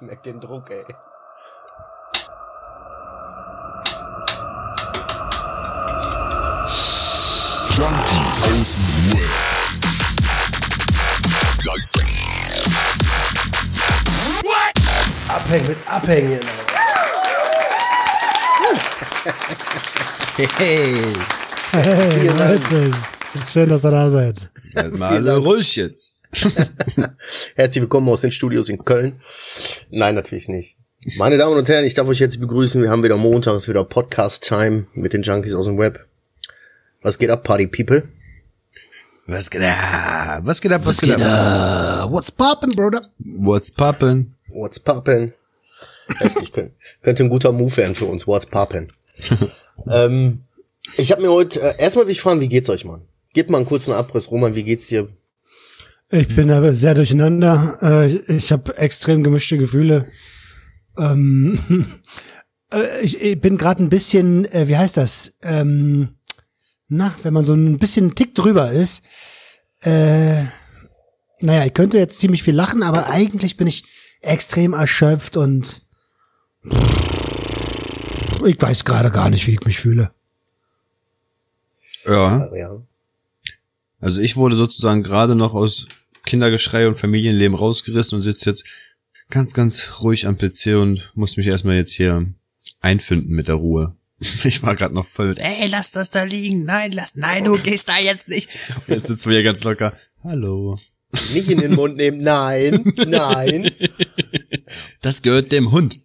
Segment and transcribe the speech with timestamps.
[0.00, 0.82] Ich merk den Druck, ey.
[7.76, 8.78] Junkies.
[15.28, 16.40] Abhängen mit Abhängen.
[20.36, 20.94] Hey,
[21.72, 22.90] Hey, Leute.
[23.50, 24.50] Schön, dass ihr da seid.
[24.92, 26.16] mal alle ruhig jetzt.
[27.54, 29.20] Herzlich willkommen aus den Studios in Köln.
[29.90, 30.76] Nein, natürlich nicht.
[31.16, 32.82] Meine Damen und Herren, ich darf euch jetzt begrüßen.
[32.82, 36.06] Wir haben wieder Montag, es ist wieder Podcast-Time mit den Junkies aus dem Web.
[37.02, 38.04] Was geht ab, Party People?
[39.26, 40.42] Was geht ab?
[40.44, 40.82] Was geht ab?
[40.84, 42.06] Was, geht, ab?
[42.06, 43.10] Uh, what's poppin', Bruder?
[43.18, 44.26] What's poppin'?
[44.48, 45.32] What's poppin'?
[46.18, 46.72] Heftig, könnte,
[47.02, 48.26] könnte ein guter Move werden für uns.
[48.26, 48.88] What's poppin'?
[49.90, 50.44] ähm,
[50.96, 53.02] ich habe mir heute, äh, erstmal will ich fragen, wie geht's euch, Mann?
[53.32, 54.30] Gebt mal einen kurzen Abriss.
[54.30, 55.08] Roman, wie geht's dir?
[56.12, 57.78] Ich bin aber sehr durcheinander.
[57.82, 60.10] Äh, ich ich habe extrem gemischte Gefühle.
[60.98, 61.58] Ähm,
[62.72, 65.34] äh, ich, ich bin gerade ein bisschen, äh, wie heißt das?
[65.42, 66.16] Ähm,
[66.88, 69.04] na, wenn man so ein bisschen einen Tick drüber ist.
[69.82, 70.42] Äh,
[71.40, 73.84] naja, ich könnte jetzt ziemlich viel lachen, aber eigentlich bin ich
[74.20, 75.82] extrem erschöpft und
[78.44, 80.10] ich weiß gerade gar nicht, wie ich mich fühle.
[82.04, 82.82] Ja, Ja.
[84.00, 85.86] also ich wurde sozusagen gerade noch aus
[86.30, 88.64] Kindergeschrei und Familienleben rausgerissen und sitze jetzt
[89.30, 92.24] ganz, ganz ruhig am PC und muss mich erstmal jetzt hier
[92.80, 93.96] einfinden mit der Ruhe.
[94.44, 96.64] Ich war gerade noch voll mit, ey, lass das da liegen.
[96.64, 98.48] Nein, lass, nein, du gehst da jetzt nicht.
[98.86, 99.94] Und jetzt sitzen wir hier ganz locker.
[100.22, 100.78] Hallo.
[101.32, 102.20] Nicht in den Mund nehmen.
[102.20, 103.72] Nein, nein.
[105.00, 105.98] Das gehört dem Hund.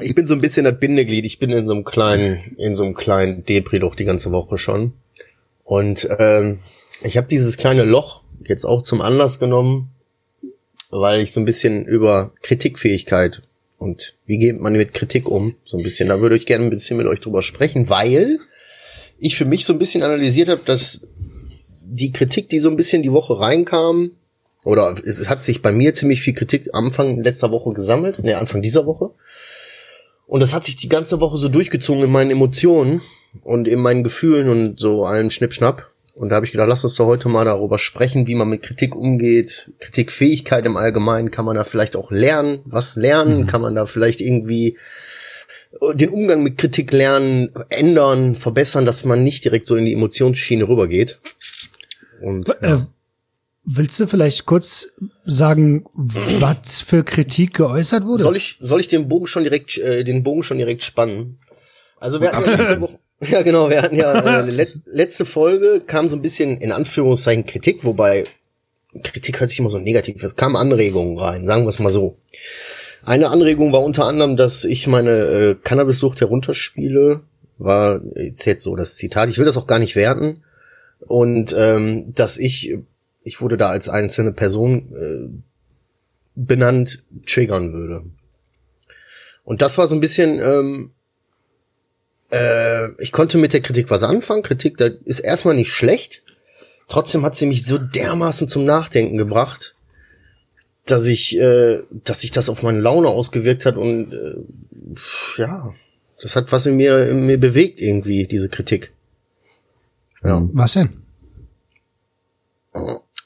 [0.00, 1.24] Ich bin so ein bisschen das Bindeglied.
[1.24, 4.94] Ich bin in so einem kleinen, in so einem kleinen Depri-Loch die ganze Woche schon.
[5.62, 6.58] Und ähm,
[7.02, 9.90] ich habe dieses kleine Loch jetzt auch zum Anlass genommen,
[10.90, 13.42] weil ich so ein bisschen über Kritikfähigkeit
[13.78, 16.08] und wie geht man mit Kritik um, so ein bisschen.
[16.08, 18.38] Da würde ich gerne ein bisschen mit euch drüber sprechen, weil
[19.18, 21.06] ich für mich so ein bisschen analysiert habe, dass
[21.82, 24.12] die Kritik, die so ein bisschen die Woche reinkam,
[24.64, 28.62] oder es hat sich bei mir ziemlich viel Kritik Anfang letzter Woche gesammelt, ne, Anfang
[28.62, 29.10] dieser Woche.
[30.26, 33.00] Und das hat sich die ganze Woche so durchgezogen in meinen Emotionen
[33.44, 35.88] und in meinen Gefühlen und so allem Schnippschnapp.
[36.16, 38.62] Und da habe ich gedacht, lass uns doch heute mal darüber sprechen, wie man mit
[38.62, 39.72] Kritik umgeht.
[39.80, 44.22] Kritikfähigkeit im Allgemeinen, kann man da vielleicht auch lernen, was lernen, kann man da vielleicht
[44.22, 44.78] irgendwie
[45.92, 50.66] den Umgang mit Kritik lernen, ändern, verbessern, dass man nicht direkt so in die Emotionsschiene
[50.66, 51.18] rübergeht.
[52.22, 52.78] Und Äh,
[53.64, 54.88] willst du vielleicht kurz
[55.26, 58.22] sagen, was für Kritik geäußert wurde?
[58.22, 61.40] Soll ich, soll ich den Bogen schon direkt, äh, den Bogen schon direkt spannen?
[61.98, 62.98] Also wir hatten ja letzte Woche,
[63.30, 67.46] ja genau, wir hatten ja äh, let, letzte Folge kam so ein bisschen in Anführungszeichen
[67.46, 68.24] Kritik, wobei
[69.02, 70.22] Kritik hört sich immer so negativ.
[70.22, 72.18] Es kamen Anregungen rein, sagen wir es mal so.
[73.04, 77.20] Eine Anregung war unter anderem, dass ich meine äh, Cannabissucht herunterspiele.
[77.58, 79.30] War jetzt jetzt so das Zitat.
[79.30, 80.42] Ich will das auch gar nicht werten.
[81.00, 82.76] Und ähm, dass ich,
[83.22, 85.28] ich wurde da als einzelne Person äh,
[86.34, 88.04] benannt, triggern würde.
[89.44, 90.90] Und das war so ein bisschen, ähm,
[92.30, 94.42] äh, ich konnte mit der Kritik was anfangen.
[94.42, 96.22] Kritik, das ist erstmal nicht schlecht.
[96.88, 99.74] Trotzdem hat sie mich so dermaßen zum Nachdenken gebracht,
[100.84, 104.36] dass ich, äh, dass sich das auf meine Laune ausgewirkt hat und äh,
[105.36, 105.74] ja,
[106.20, 108.92] das hat was in mir, in mir bewegt irgendwie, diese Kritik.
[110.22, 110.42] Ja.
[110.52, 111.02] Was denn?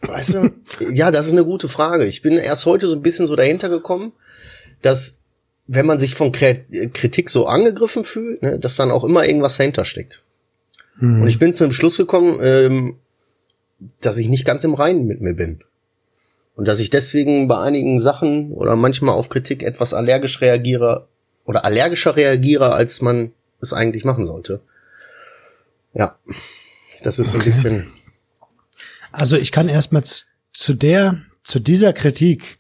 [0.03, 0.51] Weißt du,
[0.93, 2.07] ja, das ist eine gute Frage.
[2.07, 4.13] Ich bin erst heute so ein bisschen so dahinter gekommen,
[4.81, 5.20] dass
[5.73, 9.57] wenn man sich von Kri- Kritik so angegriffen fühlt, ne, dass dann auch immer irgendwas
[9.57, 10.25] dahinter steckt.
[11.01, 12.99] Und ich bin zu dem Schluss gekommen, ähm,
[14.01, 15.63] dass ich nicht ganz im Reinen mit mir bin.
[16.57, 21.09] Und dass ich deswegen bei einigen Sachen oder manchmal auf Kritik etwas allergisch reagiere
[21.47, 23.33] oder allergischer reagiere, als man
[23.63, 24.61] es eigentlich machen sollte.
[25.95, 26.19] Ja,
[27.03, 27.87] das ist so ein bisschen
[29.13, 32.59] Also ich kann erstmal zu, zu der, zu dieser Kritik,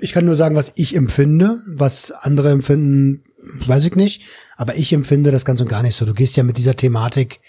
[0.00, 3.22] ich kann nur sagen, was ich empfinde, was andere empfinden,
[3.66, 4.24] weiß ich nicht,
[4.56, 6.04] aber ich empfinde das ganz und gar nicht so.
[6.04, 7.40] Du gehst ja mit dieser Thematik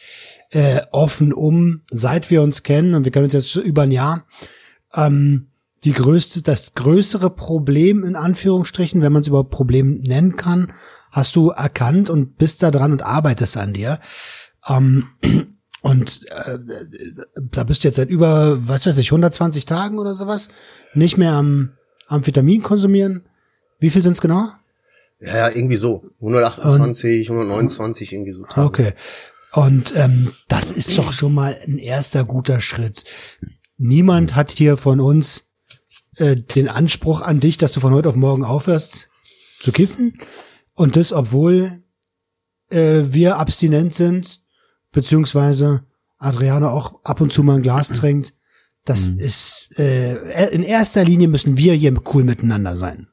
[0.51, 4.25] äh, offen um, seit wir uns kennen und wir kennen uns jetzt über ein Jahr.
[4.93, 5.47] Ähm,
[5.83, 10.71] die größte, das größere Problem in Anführungsstrichen, wenn man es überhaupt Problem nennen kann,
[11.11, 13.99] hast du erkannt und bist da dran und arbeitest an dir.
[14.67, 15.07] Ähm,
[15.81, 16.59] und äh,
[17.51, 20.49] da bist du jetzt seit über, was weiß ich, 120 Tagen oder sowas,
[20.93, 21.73] nicht mehr am
[22.07, 23.25] Amphetamin konsumieren.
[23.79, 24.49] Wie viel sind's genau?
[25.19, 26.03] Ja, irgendwie so.
[26.19, 28.43] 128, 129, irgendwie so.
[28.43, 28.67] Tage.
[28.67, 28.93] Okay.
[29.53, 33.05] Und ähm, das ist doch schon mal ein erster guter Schritt.
[33.77, 35.47] Niemand hat hier von uns
[36.17, 39.09] äh, den Anspruch an dich, dass du von heute auf morgen aufhörst
[39.59, 40.19] zu kiffen.
[40.75, 41.83] Und das, obwohl
[42.69, 44.39] äh, wir abstinent sind,
[44.91, 45.83] beziehungsweise
[46.17, 48.33] Adriano auch ab und zu mal ein Glas trinkt.
[48.87, 50.15] Das ist äh,
[50.51, 53.07] in erster Linie müssen wir hier cool miteinander sein.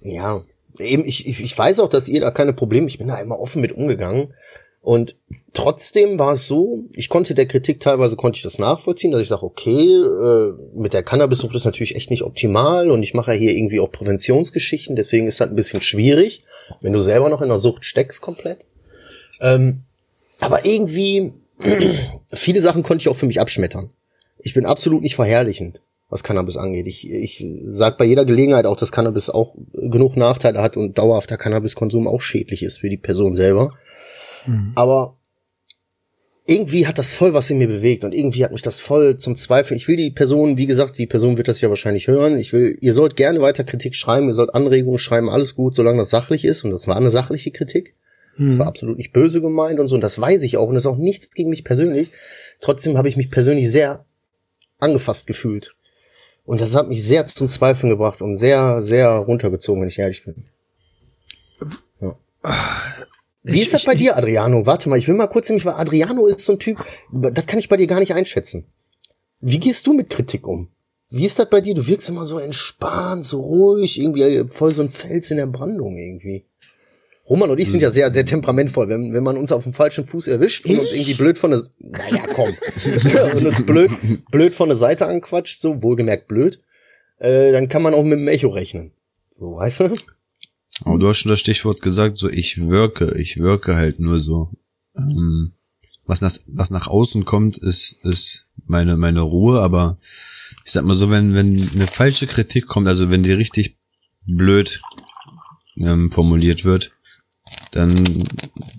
[0.00, 0.42] Ja,
[0.78, 3.38] eben, ich, ich, ich weiß auch, dass ihr da keine Probleme, ich bin da immer
[3.38, 4.32] offen mit umgegangen.
[4.80, 5.16] Und
[5.52, 9.28] trotzdem war es so, ich konnte der Kritik teilweise konnte ich das nachvollziehen, dass ich
[9.28, 13.38] sage, okay, äh, mit der Cannabissucht ist natürlich echt nicht optimal und ich mache ja
[13.38, 16.44] hier irgendwie auch Präventionsgeschichten, deswegen ist das ein bisschen schwierig,
[16.80, 18.64] wenn du selber noch in der Sucht steckst komplett.
[19.42, 19.82] Ähm,
[20.40, 21.34] aber irgendwie,
[22.32, 23.90] viele Sachen konnte ich auch für mich abschmettern.
[24.38, 26.86] Ich bin absolut nicht verherrlichend, was Cannabis angeht.
[26.86, 31.36] Ich, ich sag bei jeder Gelegenheit auch, dass Cannabis auch genug Nachteile hat und dauerhafter
[31.36, 33.72] Cannabiskonsum auch schädlich ist für die Person selber.
[34.74, 35.16] Aber
[36.46, 39.36] irgendwie hat das voll was in mir bewegt und irgendwie hat mich das voll zum
[39.36, 39.76] Zweifeln.
[39.76, 42.38] Ich will die Person, wie gesagt, die Person wird das ja wahrscheinlich hören.
[42.38, 45.98] Ich will, ihr sollt gerne weiter Kritik schreiben, ihr sollt Anregungen schreiben, alles gut, solange
[45.98, 46.64] das sachlich ist.
[46.64, 47.96] Und das war eine sachliche Kritik.
[48.38, 49.96] Das war absolut nicht böse gemeint und so.
[49.96, 50.68] Und das weiß ich auch.
[50.68, 52.12] Und das ist auch nichts gegen mich persönlich.
[52.60, 54.06] Trotzdem habe ich mich persönlich sehr
[54.78, 55.74] angefasst gefühlt.
[56.44, 60.24] Und das hat mich sehr zum Zweifeln gebracht und sehr, sehr runtergezogen, wenn ich ehrlich
[60.24, 60.46] bin.
[62.00, 62.14] Ja.
[63.42, 64.64] Wie ist das bei dir, Adriano?
[64.64, 67.58] Warte mal, ich will mal kurz nämlich, weil Adriano ist so ein Typ, das kann
[67.58, 68.66] ich bei dir gar nicht einschätzen.
[69.40, 70.68] Wie gehst du mit Kritik um?
[71.10, 71.74] Wie ist das bei dir?
[71.74, 75.96] Du wirkst immer so entspannt, so ruhig, irgendwie voll so ein Fels in der Brandung
[75.96, 76.44] irgendwie.
[77.28, 78.88] Roman und ich sind ja sehr, sehr temperamentvoll.
[78.88, 81.62] Wenn, wenn man uns auf dem falschen Fuß erwischt und uns irgendwie blöd von der,
[81.78, 82.48] naja, komm,
[83.36, 83.90] und uns blöd,
[84.30, 86.60] blöd von der Seite anquatscht, so wohlgemerkt blöd,
[87.18, 88.92] äh, dann kann man auch mit dem Echo rechnen.
[89.30, 89.96] So, weißt du?
[90.84, 94.50] Aber du hast schon das Stichwort gesagt, so ich wirke, ich wirke halt nur so.
[94.96, 95.52] Ähm,
[96.06, 99.98] was, nach, was nach außen kommt, ist, ist meine, meine Ruhe, aber
[100.64, 103.76] ich sag mal so, wenn, wenn eine falsche Kritik kommt, also wenn die richtig
[104.26, 104.80] blöd
[105.76, 106.92] ähm, formuliert wird,
[107.72, 108.28] dann,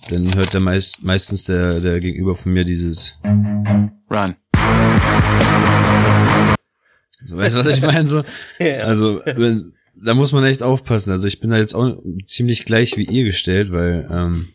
[0.10, 4.36] dann hört der meist, meistens der, der Gegenüber von mir dieses Run.
[7.22, 8.08] So, weißt du, was ich meine?
[8.08, 8.24] So,
[8.60, 11.12] Also, wenn, da muss man echt aufpassen.
[11.12, 14.48] Also ich bin da jetzt auch ziemlich gleich wie ihr gestellt, weil ähm,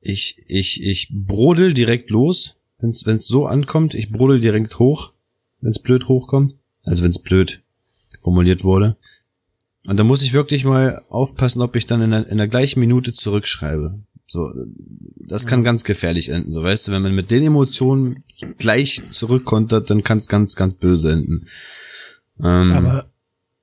[0.00, 3.94] ich, ich, ich brodel direkt los, wenn es so ankommt.
[3.94, 5.12] Ich brodel direkt hoch,
[5.60, 6.54] wenn es blöd hochkommt.
[6.84, 7.62] Also wenn es blöd
[8.18, 8.96] formuliert wurde.
[9.86, 12.80] Und da muss ich wirklich mal aufpassen, ob ich dann in der, in der gleichen
[12.80, 14.02] Minute zurückschreibe.
[14.26, 14.52] So,
[15.16, 16.52] das kann ganz gefährlich enden.
[16.52, 18.24] So, weißt du, wenn man mit den Emotionen
[18.58, 21.46] gleich zurückkontert, dann kann es ganz, ganz böse enden.
[22.38, 23.10] Ähm, Aber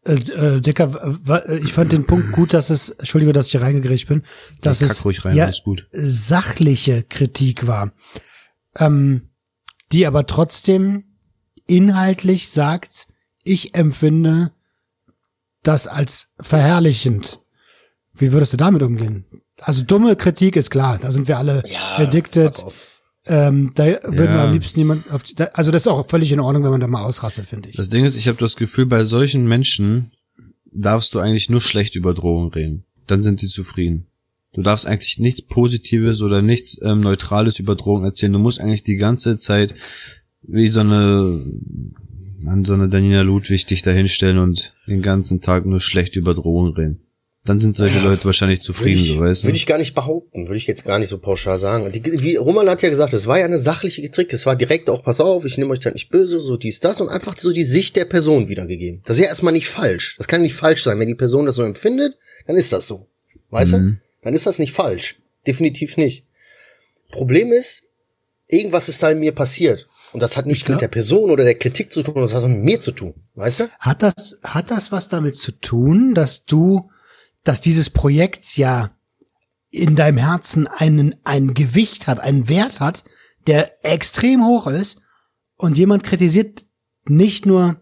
[0.03, 1.17] äh, äh, Dicker,
[1.63, 4.23] ich fand den Punkt gut, dass es, Entschuldige, dass ich hier reingegrätscht bin,
[4.61, 5.49] dass es rein, ja,
[5.91, 7.93] sachliche Kritik war,
[8.75, 9.29] ähm,
[9.91, 11.03] die aber trotzdem
[11.65, 13.07] inhaltlich sagt,
[13.43, 14.51] ich empfinde
[15.67, 17.39] das als verherrlichend.
[18.15, 19.25] Wie würdest du damit umgehen?
[19.61, 21.63] Also dumme Kritik ist klar, da sind wir alle
[21.97, 22.55] addicted.
[22.55, 22.87] fuck off.
[23.29, 24.45] Ähm, da würde man Ja.
[24.45, 26.87] am liebsten niemand auf die, also das ist auch völlig in Ordnung, wenn man da
[26.87, 27.75] mal ausrastet, finde ich.
[27.75, 30.11] Das Ding ist, ich habe das Gefühl, bei solchen Menschen
[30.71, 32.85] darfst du eigentlich nur schlecht über Drogen reden.
[33.05, 34.07] Dann sind die zufrieden.
[34.53, 38.31] Du darfst eigentlich nichts Positives oder nichts ähm, Neutrales über Drogen erzählen.
[38.33, 39.75] Du musst eigentlich die ganze Zeit
[40.43, 41.43] wie so eine
[42.45, 46.73] an so eine Daniela Ludwig dich dahinstellen und den ganzen Tag nur schlecht über Drogen
[46.73, 47.07] reden.
[47.45, 49.47] Dann sind solche Leute wahrscheinlich zufrieden, ich, so weißt du.
[49.47, 51.89] würde ich gar nicht behaupten, würde ich jetzt gar nicht so pauschal sagen.
[51.93, 54.89] Die, wie Roman hat ja gesagt, es war ja eine sachliche Kritik, es war direkt
[54.89, 57.53] auch, pass auf, ich nehme euch da nicht böse, so dies, das und einfach so
[57.53, 59.01] die Sicht der Person wiedergegeben.
[59.05, 60.15] Das ist ja erstmal nicht falsch.
[60.17, 60.99] Das kann nicht falsch sein.
[60.99, 62.17] Wenn die Person das so empfindet,
[62.47, 63.07] dann ist das so.
[63.49, 63.97] Weißt du?
[64.23, 65.21] Dann ist das nicht falsch.
[65.45, 66.25] Definitiv nicht.
[67.11, 67.83] Problem ist,
[68.49, 69.87] irgendwas ist da in mir passiert.
[70.17, 72.41] Und das hat nichts glaub- mit der Person oder der Kritik zu tun, das hat
[72.47, 73.13] mit mir zu tun.
[73.35, 73.69] Weißt du?
[73.77, 76.89] Hat das, hat das was damit zu tun, dass du,
[77.43, 78.89] dass dieses Projekt ja
[79.69, 83.03] in deinem Herzen einen, ein Gewicht hat, einen Wert hat,
[83.45, 84.97] der extrem hoch ist
[85.55, 86.63] und jemand kritisiert
[87.07, 87.79] nicht nur,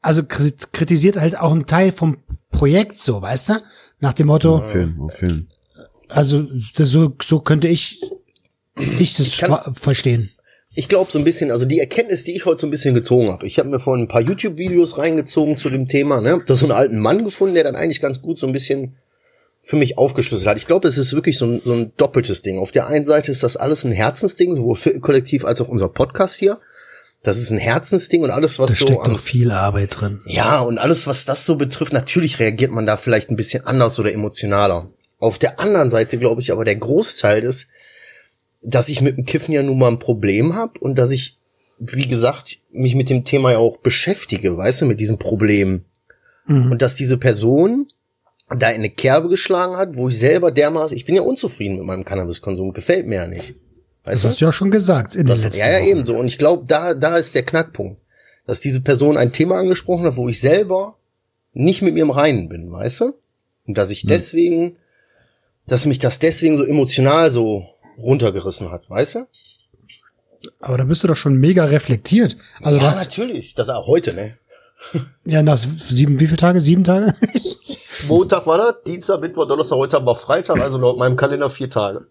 [0.00, 2.18] also kri- kritisiert halt auch einen Teil vom
[2.52, 3.54] Projekt so, weißt du?
[3.98, 5.48] Nach dem Motto, Auf jeden, auf jeden.
[6.06, 6.46] also
[6.76, 8.00] das, so, so könnte ich,
[8.76, 10.30] ich das kann- ver- verstehen.
[10.78, 13.32] Ich glaube so ein bisschen, also die Erkenntnis, die ich heute so ein bisschen gezogen
[13.32, 13.44] habe.
[13.48, 16.20] Ich habe mir vorhin ein paar YouTube-Videos reingezogen zu dem Thema.
[16.20, 16.40] Ne?
[16.46, 18.94] Da so einen alten Mann gefunden, der dann eigentlich ganz gut so ein bisschen
[19.60, 20.56] für mich aufgeschlüsselt hat.
[20.56, 22.60] Ich glaube, es ist wirklich so ein, so ein doppeltes Ding.
[22.60, 25.88] Auf der einen Seite ist das alles ein Herzensding, sowohl für Kollektiv als auch unser
[25.88, 26.60] Podcast hier.
[27.24, 30.20] Das ist ein Herzensding und alles, was Da so steckt an doch viel Arbeit drin.
[30.26, 33.98] ja, und alles, was das so betrifft, natürlich reagiert man da vielleicht ein bisschen anders
[33.98, 34.88] oder emotionaler.
[35.18, 37.66] Auf der anderen Seite glaube ich aber, der Großteil ist,
[38.62, 41.38] dass ich mit dem Kiffen ja nun mal ein Problem habe und dass ich
[41.80, 45.84] wie gesagt, mich mit dem Thema ja auch beschäftige, weißt du, mit diesem Problem.
[46.48, 47.86] Und dass diese Person
[48.48, 51.84] da in eine Kerbe geschlagen hat, wo ich selber dermaßen, ich bin ja unzufrieden mit
[51.84, 53.54] meinem Cannabiskonsum, gefällt mir ja nicht.
[54.02, 54.28] Das Weißt du?
[54.28, 55.88] hast du ja schon gesagt in Das, den letzten ja, ja, Wochen.
[55.88, 56.16] ebenso.
[56.16, 58.00] Und ich glaube, da, da ist der Knackpunkt.
[58.46, 60.96] Dass diese Person ein Thema angesprochen hat, wo ich selber
[61.52, 63.12] nicht mit mir im Reinen bin, weißt du?
[63.66, 64.76] Und dass ich deswegen,
[65.66, 67.66] dass mich das deswegen so emotional so
[67.98, 69.26] runtergerissen hat, weißt du?
[70.60, 72.36] Aber da bist du doch schon mega reflektiert.
[72.62, 73.54] Also ja, das, natürlich.
[73.54, 74.36] Das auch heute, ne?
[75.24, 76.60] ja, nach sieben, wie viele Tage?
[76.60, 77.14] Sieben Tage?
[78.08, 82.06] Montag war das, Dienstag, Mittwoch, Donnerstag, heute wir Freitag, also laut meinem Kalender vier Tage.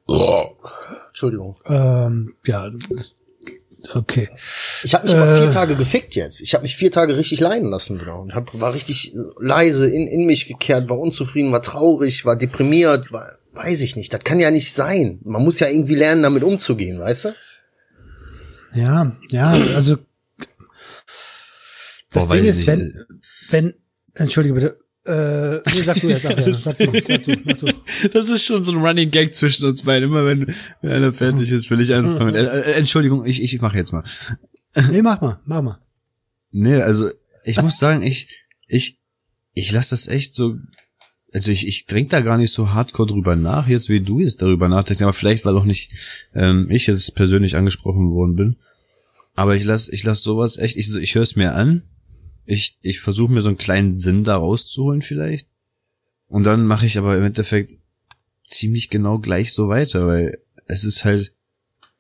[1.08, 1.56] Entschuldigung.
[1.66, 2.70] ähm, ja,
[3.94, 4.30] okay.
[4.84, 6.42] Ich habe mich aber vier Tage gefickt jetzt.
[6.42, 10.08] Ich habe mich vier Tage richtig leiden lassen wieder und hab, war richtig leise in,
[10.08, 14.14] in mich gekehrt, war unzufrieden, war traurig, war deprimiert, war, weiß ich nicht.
[14.14, 15.20] Das kann ja nicht sein.
[15.24, 17.36] Man muss ja irgendwie lernen, damit umzugehen, weißt du?
[18.74, 19.98] Ja, ja, also
[22.12, 23.06] das Boah, Ding ist, wenn,
[23.50, 23.74] wenn,
[24.14, 27.74] entschuldige bitte, äh, nee, sag du jetzt, sag, ja, sag du, sag du, sag du.
[28.14, 30.10] Das ist schon so ein Running Gag zwischen uns beiden.
[30.10, 32.36] Immer wenn, wenn einer fertig ist, will ich anfangen.
[32.36, 34.04] Äh, äh, Entschuldigung, ich, ich mache jetzt mal.
[34.92, 35.80] Nee, mach mal, mach mal.
[36.52, 37.10] Nee, also
[37.44, 39.00] ich muss sagen, ich, ich,
[39.54, 40.58] ich lasse das echt so.
[41.34, 44.42] Also ich, ich denk da gar nicht so hardcore drüber nach, jetzt wie du jetzt
[44.42, 45.92] darüber nachdenkst, aber vielleicht, weil auch nicht
[46.34, 48.56] ähm, ich jetzt persönlich angesprochen worden bin.
[49.36, 51.84] Aber ich lass, ich lass sowas echt, ich, ich höre es mir an.
[52.46, 55.48] Ich, ich versuche mir so einen kleinen Sinn da rauszuholen vielleicht.
[56.28, 57.78] Und dann mache ich aber im Endeffekt
[58.44, 61.34] ziemlich genau gleich so weiter, weil es ist halt,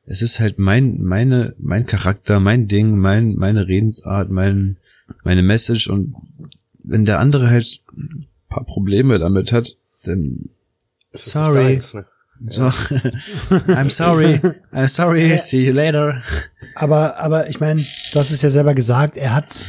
[0.05, 4.77] es ist halt mein, meine, mein Charakter, mein Ding, mein, meine Redensart, mein,
[5.24, 6.15] meine Message und
[6.84, 7.84] wenn der andere halt
[8.49, 10.49] paar Probleme damit hat, dann
[11.13, 11.63] Sorry.
[11.63, 12.05] deins, ne?
[12.45, 12.63] so,
[13.67, 14.39] I'm sorry,
[14.71, 16.21] I'm sorry, see you later.
[16.75, 19.67] Aber, aber ich meine, du hast es ja selber gesagt, er hat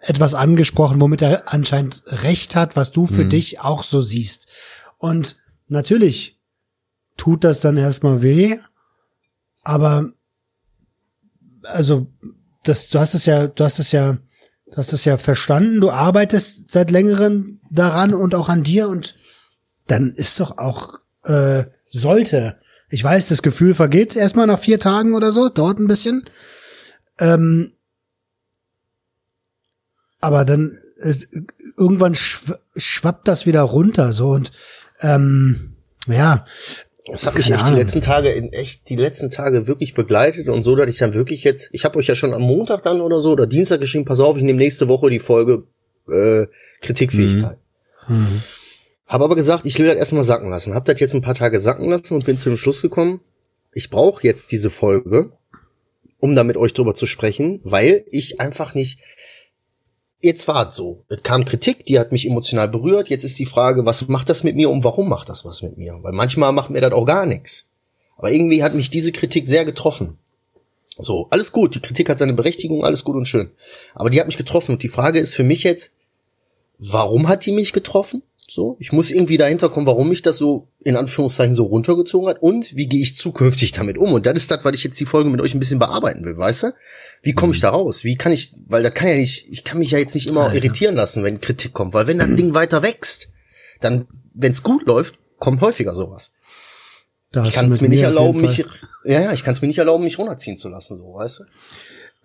[0.00, 4.48] etwas angesprochen, womit er anscheinend recht hat, was du für dich auch so siehst.
[4.98, 5.36] Und
[5.68, 6.38] natürlich
[7.16, 8.58] tut das dann erstmal weh,
[9.62, 10.12] aber
[11.62, 12.06] also
[12.64, 14.18] das, du hast es ja, du hast es ja,
[14.76, 19.14] du hast es ja verstanden, du arbeitest seit längerem daran und auch an dir und
[19.86, 22.58] dann ist doch auch äh, sollte.
[22.90, 26.28] Ich weiß, das Gefühl vergeht erstmal nach vier Tagen oder so, dauert ein bisschen.
[27.18, 27.72] Ähm,
[30.20, 31.14] aber dann äh,
[31.78, 34.52] irgendwann schw schwappt das wieder runter so und
[35.00, 36.44] ähm, ja,
[37.08, 40.62] Das hat mich echt die letzten Tage in echt die letzten Tage wirklich begleitet und
[40.62, 43.20] so, dass ich dann wirklich jetzt, ich habe euch ja schon am Montag dann oder
[43.20, 45.64] so oder Dienstag geschrieben, pass auf, ich nehme nächste Woche die Folge
[46.08, 46.46] äh,
[46.80, 47.58] Kritikfähigkeit.
[49.06, 50.74] Habe aber gesagt, ich will das erstmal sacken lassen.
[50.74, 53.20] Hab das jetzt ein paar Tage sacken lassen und bin zu dem Schluss gekommen,
[53.72, 55.32] ich brauche jetzt diese Folge,
[56.18, 58.98] um da mit euch drüber zu sprechen, weil ich einfach nicht.
[60.26, 61.04] Jetzt war es so.
[61.08, 63.08] Es kam Kritik, die hat mich emotional berührt.
[63.08, 65.78] Jetzt ist die Frage, was macht das mit mir und warum macht das was mit
[65.78, 66.00] mir?
[66.02, 67.68] Weil manchmal macht mir das auch gar nichts.
[68.16, 70.18] Aber irgendwie hat mich diese Kritik sehr getroffen.
[70.98, 71.76] So, alles gut.
[71.76, 73.52] Die Kritik hat seine Berechtigung, alles gut und schön.
[73.94, 74.72] Aber die hat mich getroffen.
[74.72, 75.92] Und die Frage ist für mich jetzt,
[76.76, 78.24] warum hat die mich getroffen?
[78.48, 82.40] So, ich muss irgendwie dahinter kommen, warum mich das so in Anführungszeichen so runtergezogen hat
[82.40, 84.12] und wie gehe ich zukünftig damit um?
[84.12, 86.36] Und das ist das, was ich jetzt die Folge mit euch ein bisschen bearbeiten will,
[86.38, 86.66] weißt du?
[87.22, 88.04] Wie komme ich da raus?
[88.04, 90.54] Wie kann ich, weil das kann ja nicht, ich kann mich ja jetzt nicht immer
[90.54, 93.28] irritieren lassen, wenn Kritik kommt, weil wenn das Ding weiter wächst,
[93.80, 96.32] dann, wenn es gut läuft, kommt häufiger sowas.
[97.32, 99.78] da Ich kann es mir nicht erlauben, mich, ja, ja, ich kann es mir nicht
[99.78, 101.44] erlauben, mich runterziehen zu lassen, so, weißt du?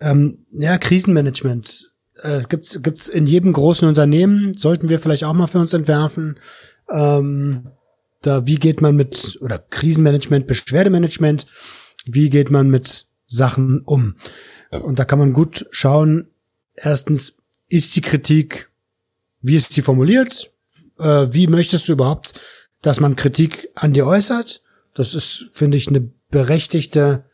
[0.00, 1.91] Ähm, ja, Krisenmanagement.
[2.22, 5.72] Äh, Es gibt gibt's in jedem großen Unternehmen, sollten wir vielleicht auch mal für uns
[5.72, 6.38] entwerfen.
[6.90, 7.68] Ähm,
[8.22, 11.46] da, wie geht man mit, oder Krisenmanagement, Beschwerdemanagement,
[12.04, 14.16] wie geht man mit Sachen um?
[14.70, 16.28] Und da kann man gut schauen,
[16.74, 17.36] erstens,
[17.68, 18.70] ist die Kritik,
[19.40, 20.50] wie ist sie formuliert?
[20.98, 22.34] Äh, wie möchtest du überhaupt,
[22.82, 24.62] dass man Kritik an dir äußert?
[24.94, 27.24] Das ist, finde ich, eine berechtigte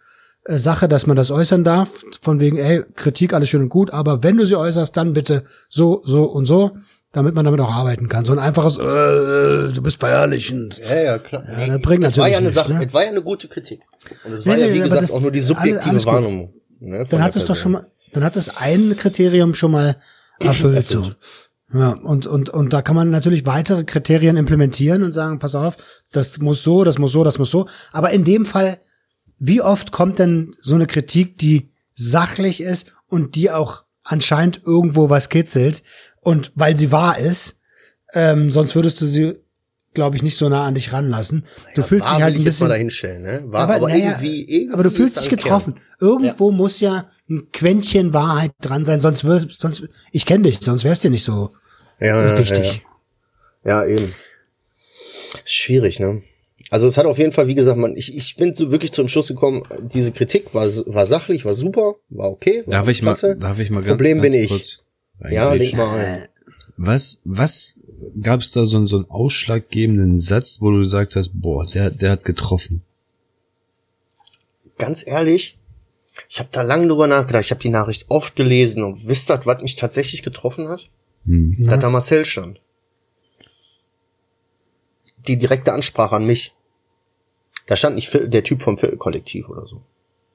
[0.48, 4.22] Sache, dass man das äußern darf, von wegen, ey, Kritik, alles schön und gut, aber
[4.22, 6.72] wenn du sie äußerst, dann bitte so, so und so,
[7.12, 8.24] damit man damit auch arbeiten kann.
[8.24, 10.80] So ein einfaches, äh, äh, du bist verherrlichend.
[10.88, 11.42] Ja, ja, klar.
[11.48, 12.84] Ja, das bringt es war natürlich ja eine nicht, Sache, ne?
[12.86, 13.80] es war ja eine gute Kritik.
[14.24, 16.04] Und es Nee, war ja, wie gesagt, auch nur die subjektive.
[16.06, 16.52] Wahrnehmung.
[16.80, 19.96] Ne, Dann hat es doch schon mal, dann hat es ein Kriterium schon mal
[20.40, 20.86] erfüllt.
[20.86, 21.02] so.
[21.74, 25.76] Ja, und, und, und da kann man natürlich weitere Kriterien implementieren und sagen, pass auf,
[26.12, 27.66] das muss so, das muss so, das muss so.
[27.92, 28.78] Aber in dem Fall,
[29.38, 35.10] wie oft kommt denn so eine Kritik, die sachlich ist und die auch anscheinend irgendwo
[35.10, 35.82] was kitzelt
[36.20, 37.60] und weil sie wahr ist,
[38.14, 39.34] ähm, sonst würdest du sie
[39.98, 41.44] glaube ich, nicht so nah an dich ranlassen.
[41.74, 43.22] Du fühlst dich halt ein bisschen.
[43.22, 43.42] ne?
[43.46, 45.74] War aber, naja, irgendwie, irgendwie aber du fühlst dich getroffen.
[45.74, 45.84] Kern.
[45.98, 50.84] Irgendwo muss ja ein Quäntchen Wahrheit dran sein, sonst wird, sonst, ich kenne dich, sonst
[50.84, 51.50] wär's dir nicht so
[51.98, 52.84] Ja, ja, wichtig.
[53.64, 54.14] Ja, ja, eben.
[55.44, 56.22] Ist schwierig, ne?
[56.70, 59.08] Also es hat auf jeden Fall, wie gesagt, man, ich, ich bin so wirklich zum
[59.08, 59.62] Schluss gekommen,
[59.94, 62.62] diese Kritik war, war sachlich, war super, war okay.
[62.66, 64.48] War Darf ich mal, darf ich mal ganz, Problem ganz bin ich.
[64.50, 64.80] kurz
[65.30, 66.28] Ja, leg mal ein.
[66.76, 67.78] Was, was
[68.22, 71.90] gab es da so, einen- so einen ausschlaggebenden Satz, wo du gesagt hast, boah, der,
[71.90, 72.82] der hat getroffen?
[74.76, 75.58] Ganz ehrlich,
[76.28, 77.44] ich habe da lange drüber nachgedacht.
[77.44, 80.88] Ich habe die Nachricht oft gelesen und wisst ihr, was mich tatsächlich getroffen hat?
[81.24, 82.60] Dass da Marcel stand.
[85.26, 86.52] Die direkte Ansprache an mich.
[87.68, 89.82] Da stand nicht Viertel- der Typ vom Viertelkollektiv oder so.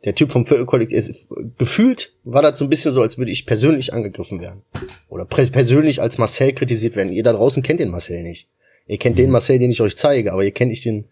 [0.05, 3.45] Der Typ vom Viertelkollektiv, ist, gefühlt war das so ein bisschen so, als würde ich
[3.45, 4.61] persönlich angegriffen werden.
[5.09, 7.11] Oder persönlich als Marcel kritisiert werden.
[7.11, 8.49] Ihr da draußen kennt den Marcel nicht.
[8.85, 11.05] Ihr kennt den Marcel, den ich euch zeige, aber ihr kennt nicht den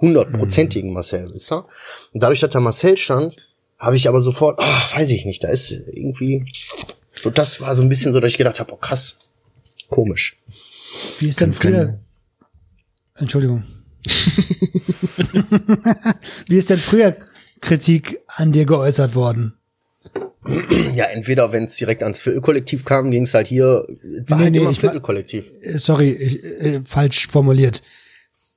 [0.00, 1.66] hundertprozentigen Marcel, wisst ihr?
[2.14, 3.36] Und dadurch, dass da Marcel stand,
[3.78, 6.46] habe ich aber sofort, ach, weiß ich nicht, da ist irgendwie,
[7.20, 9.32] so das war so ein bisschen so, dass ich gedacht habe, oh krass,
[9.90, 10.38] komisch.
[11.18, 11.98] Wie ist denn früher,
[13.16, 13.64] Entschuldigung.
[16.48, 17.14] Wie ist denn früher
[17.60, 19.54] Kritik an dir geäußert worden?
[20.94, 24.52] Ja, entweder wenn es direkt ans Viertelkollektiv kam, ging es halt hier, war Nee, halt
[24.52, 25.50] nee, immer Viertelkollektiv.
[25.60, 27.82] Äh, Sorry, ich, äh, falsch formuliert.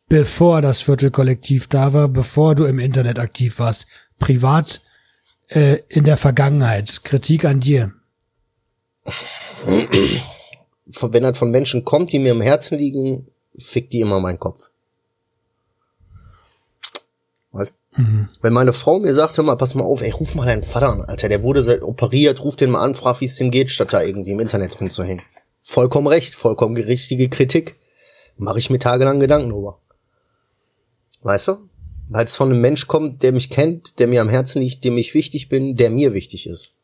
[0.07, 3.87] Bevor das Viertelkollektiv da war, bevor du im Internet aktiv warst,
[4.19, 4.81] privat
[5.49, 7.93] äh, in der Vergangenheit, Kritik an dir.
[10.85, 13.27] Wenn das von Menschen kommt, die mir im Herzen liegen,
[13.57, 14.69] fickt die immer meinen Kopf.
[17.51, 17.75] Weißt?
[18.41, 20.89] Wenn meine Frau mir sagt, hör mal, pass mal auf, ey, ruf mal deinen Vater
[20.91, 23.71] an, Alter, der wurde seit- operiert, ruf den mal an, frag, wie es dem geht,
[23.71, 25.23] statt da irgendwie im Internet rumzuhängen.
[25.61, 27.75] Vollkommen recht, vollkommen richtige Kritik.
[28.37, 29.79] Mache ich mir tagelang Gedanken drüber.
[31.23, 31.57] Weißt du?
[32.09, 34.97] Weil es von einem Mensch kommt, der mich kennt, der mir am Herzen liegt, dem
[34.97, 36.75] ich wichtig bin, der mir wichtig ist.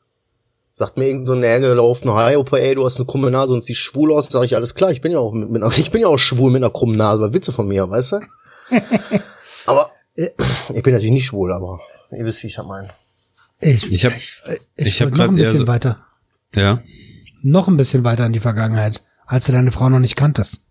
[0.74, 3.63] Sagt mir irgend so ein hergelaufener Hi, Opa, ey, du hast eine krumme Nase und
[3.63, 5.91] siehst schwul aus, sag ich, alles klar, ich bin ja auch mit, mit einer, ich
[5.91, 8.19] bin ja auch schwul mit einer krummen Nase, was Witze von mir, weißt du?
[9.67, 11.80] aber ich bin natürlich nicht schwul, aber
[12.12, 12.88] ihr wisst, wie ich das meine.
[13.60, 14.41] Ich, Ich hab, ich,
[14.75, 16.06] ich hab wollte noch ein bisschen so- weiter.
[16.54, 16.82] ja,
[17.41, 20.62] Noch ein bisschen weiter in die Vergangenheit, als du deine Frau noch nicht kanntest.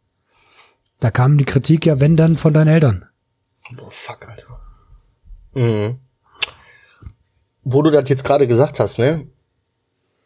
[1.00, 3.06] Da kam die Kritik ja, wenn dann, von deinen Eltern.
[3.76, 4.60] Boah, fuck, Alter.
[5.54, 5.98] Mhm.
[7.62, 9.26] Wo du das jetzt gerade gesagt hast, ne?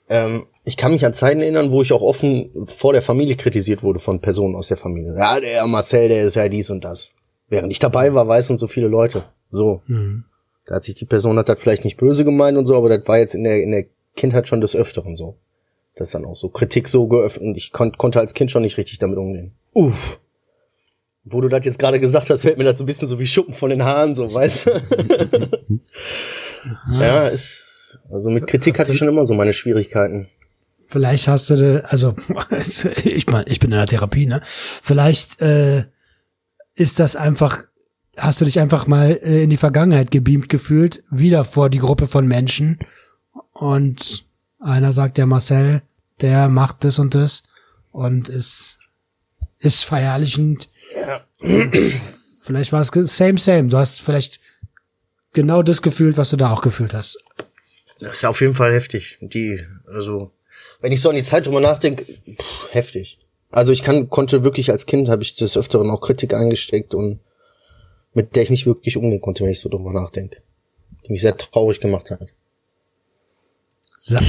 [0.09, 3.83] Ähm, ich kann mich an Zeiten erinnern, wo ich auch offen vor der Familie kritisiert
[3.83, 5.15] wurde von Personen aus der Familie.
[5.17, 7.15] Ja, der Marcel, der ist ja dies und das.
[7.49, 9.25] Während ich dabei war, weiß und so viele Leute.
[9.51, 9.83] So.
[10.67, 13.09] Da hat sich die Person hat das vielleicht nicht böse gemeint und so, aber das
[13.09, 15.37] war jetzt in der, in der Kindheit schon des Öfteren so.
[15.97, 16.49] Das ist dann auch so.
[16.51, 19.53] Kritik so geöffnet ich kon konnte als Kind schon nicht richtig damit umgehen.
[19.73, 20.21] Uff.
[21.25, 23.27] Wo du das jetzt gerade gesagt hast, fällt mir das so ein bisschen so wie
[23.27, 24.71] Schuppen von den Haaren, so, weißt du?
[26.93, 30.29] ja, ist, also mit Kritik hatte ich schon immer so meine Schwierigkeiten.
[30.87, 32.15] Vielleicht hast du, also
[33.05, 34.41] ich mein, ich bin in der Therapie, ne?
[34.45, 35.85] Vielleicht äh,
[36.79, 37.65] ist das einfach,
[38.17, 42.07] hast du dich einfach mal äh, in die Vergangenheit gebeamt gefühlt, wieder vor die Gruppe
[42.07, 42.79] von Menschen
[43.53, 44.27] und
[44.61, 45.83] einer sagt, der Marcel,
[46.21, 47.43] der macht das und das
[47.91, 48.79] und ist
[49.59, 50.69] ist verherrlichend.
[52.45, 53.69] Vielleicht war es same same.
[53.69, 54.39] Du hast vielleicht
[55.33, 57.19] genau das gefühlt, was du da auch gefühlt hast.
[57.99, 59.19] Das ist auf jeden Fall heftig.
[59.21, 60.31] Die, also,
[60.81, 63.19] wenn ich so an die Zeit drüber nachdenke, pff, heftig.
[63.51, 67.21] Also ich kann, konnte wirklich als Kind, habe ich des Öfteren auch Kritik eingesteckt und
[68.15, 70.39] mit der ich nicht wirklich umgehen konnte, wenn ich so drüber nachdenke.
[71.07, 72.29] Die mich sehr traurig gemacht hat.
[73.99, 74.21] Sa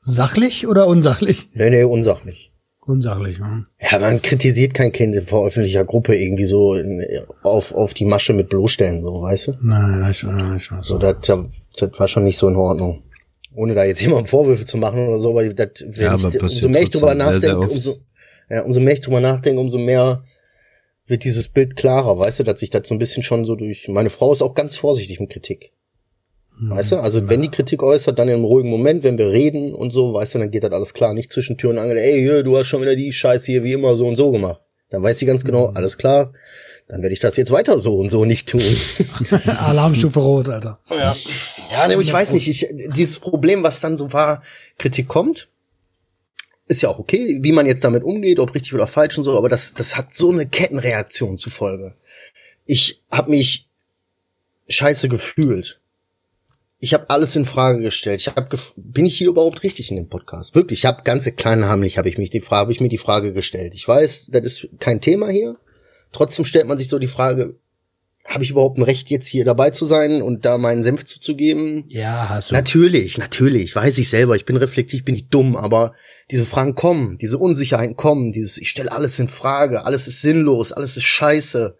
[0.00, 1.48] sachlich oder unsachlich?
[1.54, 2.50] Nee, nee, unsachlich.
[2.86, 3.66] Unsachlich, ne?
[3.80, 7.02] Ja, man kritisiert kein Kind vor öffentlicher Gruppe irgendwie so in,
[7.42, 9.52] auf, auf die Masche mit bloßstellen, so, weißt du?
[9.62, 13.02] Nein, ich, ich, ich, So, das, das war schon nicht so in Ordnung.
[13.54, 16.82] Ohne da jetzt jemandem Vorwürfe zu machen oder so, aber das, Ja, ich, umso mehr
[16.82, 17.96] ich drüber nachdenke, umso,
[18.50, 20.24] ja, umso mehr ich drüber nachdenke, umso mehr
[21.06, 23.88] wird dieses Bild klarer, weißt du, dass sich das so ein bisschen schon so durch,
[23.88, 25.72] meine Frau ist auch ganz vorsichtig mit Kritik.
[26.60, 29.74] Weißt du, also wenn die Kritik äußert, dann in einem ruhigen Moment, wenn wir reden
[29.74, 32.44] und so, weißt du, dann geht das alles klar, nicht zwischen Tür und Angel, ey,
[32.44, 34.60] du hast schon wieder die Scheiße hier wie immer so und so gemacht.
[34.90, 36.32] Dann weiß sie ganz genau, alles klar,
[36.86, 38.62] dann werde ich das jetzt weiter so und so nicht tun.
[39.46, 40.78] Alarmstufe rot, Alter.
[40.90, 41.16] Ja,
[41.72, 44.40] ja nee, ich weiß nicht, ich, dieses Problem, was dann so war,
[44.78, 45.48] Kritik kommt,
[46.66, 49.36] ist ja auch okay, wie man jetzt damit umgeht, ob richtig oder falsch und so,
[49.36, 51.94] aber das, das hat so eine Kettenreaktion zufolge.
[52.64, 53.68] Ich habe mich
[54.68, 55.80] scheiße gefühlt.
[56.80, 58.20] Ich habe alles in Frage gestellt.
[58.20, 60.54] Ich habe bin ich hier überhaupt richtig in dem Podcast?
[60.54, 62.98] Wirklich, ich habe ganze kleine heimlich habe ich mich die Frage, habe ich mir die
[62.98, 63.74] Frage gestellt.
[63.74, 65.56] Ich weiß, das ist kein Thema hier.
[66.12, 67.56] trotzdem stellt man sich so die Frage,
[68.26, 71.84] habe ich überhaupt ein Recht, jetzt hier dabei zu sein und da meinen Senf zuzugeben?
[71.88, 72.54] Ja, hast du.
[72.54, 75.92] Natürlich, natürlich, weiß ich selber, ich bin reflektiv, ich bin nicht dumm, aber
[76.30, 80.72] diese Fragen kommen, diese Unsicherheiten kommen, dieses, ich stelle alles in Frage, alles ist sinnlos,
[80.72, 81.76] alles ist scheiße.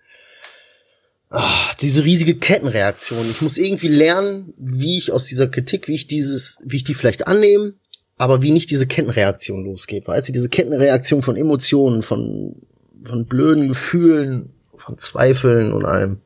[1.30, 3.28] Ah, diese riesige Kettenreaktion.
[3.30, 6.94] Ich muss irgendwie lernen, wie ich aus dieser Kritik, wie ich dieses, wie ich die
[6.94, 7.74] vielleicht annehme,
[8.18, 10.06] aber wie nicht diese Kettenreaktion losgeht.
[10.06, 12.62] Weißt du, diese Kettenreaktion von Emotionen, von,
[13.04, 16.20] von blöden Gefühlen, von Zweifeln und allem.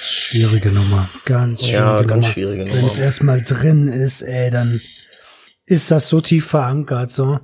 [0.00, 1.08] Schwierige Nummer.
[1.24, 2.04] Ganz schwierige Ja, Nummer.
[2.06, 2.86] ganz schwierige Wenn Nummer.
[2.88, 4.80] es erstmal drin ist, ey, dann
[5.66, 7.38] ist das so tief verankert, so.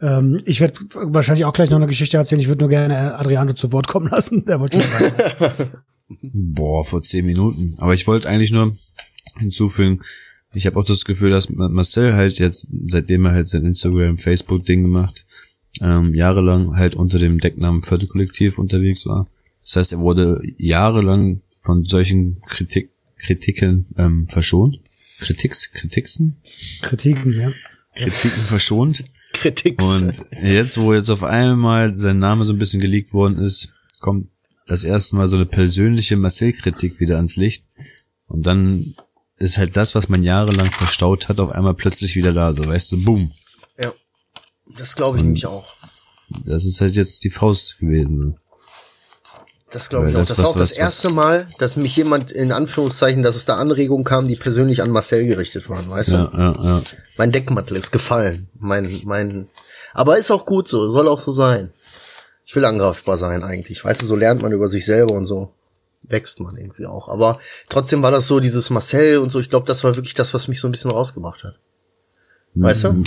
[0.00, 2.40] Ähm, ich werde wahrscheinlich auch gleich noch eine Geschichte erzählen.
[2.40, 4.44] Ich würde nur gerne Adriano zu Wort kommen lassen.
[4.44, 5.72] Der wollte schon sagen.
[6.22, 7.74] Boah, vor zehn Minuten.
[7.78, 8.76] Aber ich wollte eigentlich nur
[9.38, 10.00] hinzufügen,
[10.54, 14.18] ich habe auch das Gefühl, dass Ma- Marcel halt jetzt, seitdem er halt sein Instagram,
[14.18, 15.24] Facebook-Ding gemacht,
[15.80, 19.28] ähm, jahrelang halt unter dem Decknamen Viertelkollektiv unterwegs war.
[19.62, 24.80] Das heißt, er wurde jahrelang von solchen Kritik, Kritiken ähm, verschont.
[25.20, 26.36] Kritiks, Kritiksen?
[26.82, 27.52] Kritiken, ja.
[27.94, 29.04] Kritiken verschont.
[29.32, 29.80] Kritik.
[29.80, 34.28] Und jetzt, wo jetzt auf einmal sein Name so ein bisschen geleakt worden ist, kommt
[34.66, 37.64] das erste Mal so eine persönliche Marcel-Kritik wieder ans Licht.
[38.26, 38.94] Und dann
[39.36, 42.54] ist halt das, was man jahrelang verstaut hat, auf einmal plötzlich wieder da.
[42.54, 43.30] So, weißt du, boom.
[43.82, 43.92] Ja.
[44.76, 45.74] Das glaube ich nämlich auch.
[46.44, 48.36] Das ist halt jetzt die Faust gewesen.
[49.72, 50.20] Das glaube ich auch.
[50.20, 53.44] das, Das war auch das was- erste Mal, dass mich jemand in Anführungszeichen, dass es
[53.46, 56.36] da Anregungen kam, die persönlich an Marcel gerichtet waren, weißt Ja, du?
[56.36, 56.82] ja, ja.
[57.16, 58.48] Mein Deckmantel ist gefallen.
[58.58, 59.48] Mein, mein,
[59.94, 61.72] aber ist auch gut so, soll auch so sein.
[62.44, 63.82] Ich will angreifbar sein eigentlich.
[63.84, 65.52] Weißt du, so lernt man über sich selber und so
[66.02, 67.08] wächst man irgendwie auch.
[67.08, 70.34] Aber trotzdem war das so, dieses Marcel und so, ich glaube, das war wirklich das,
[70.34, 71.58] was mich so ein bisschen rausgebracht hat.
[72.54, 73.02] Weißt du?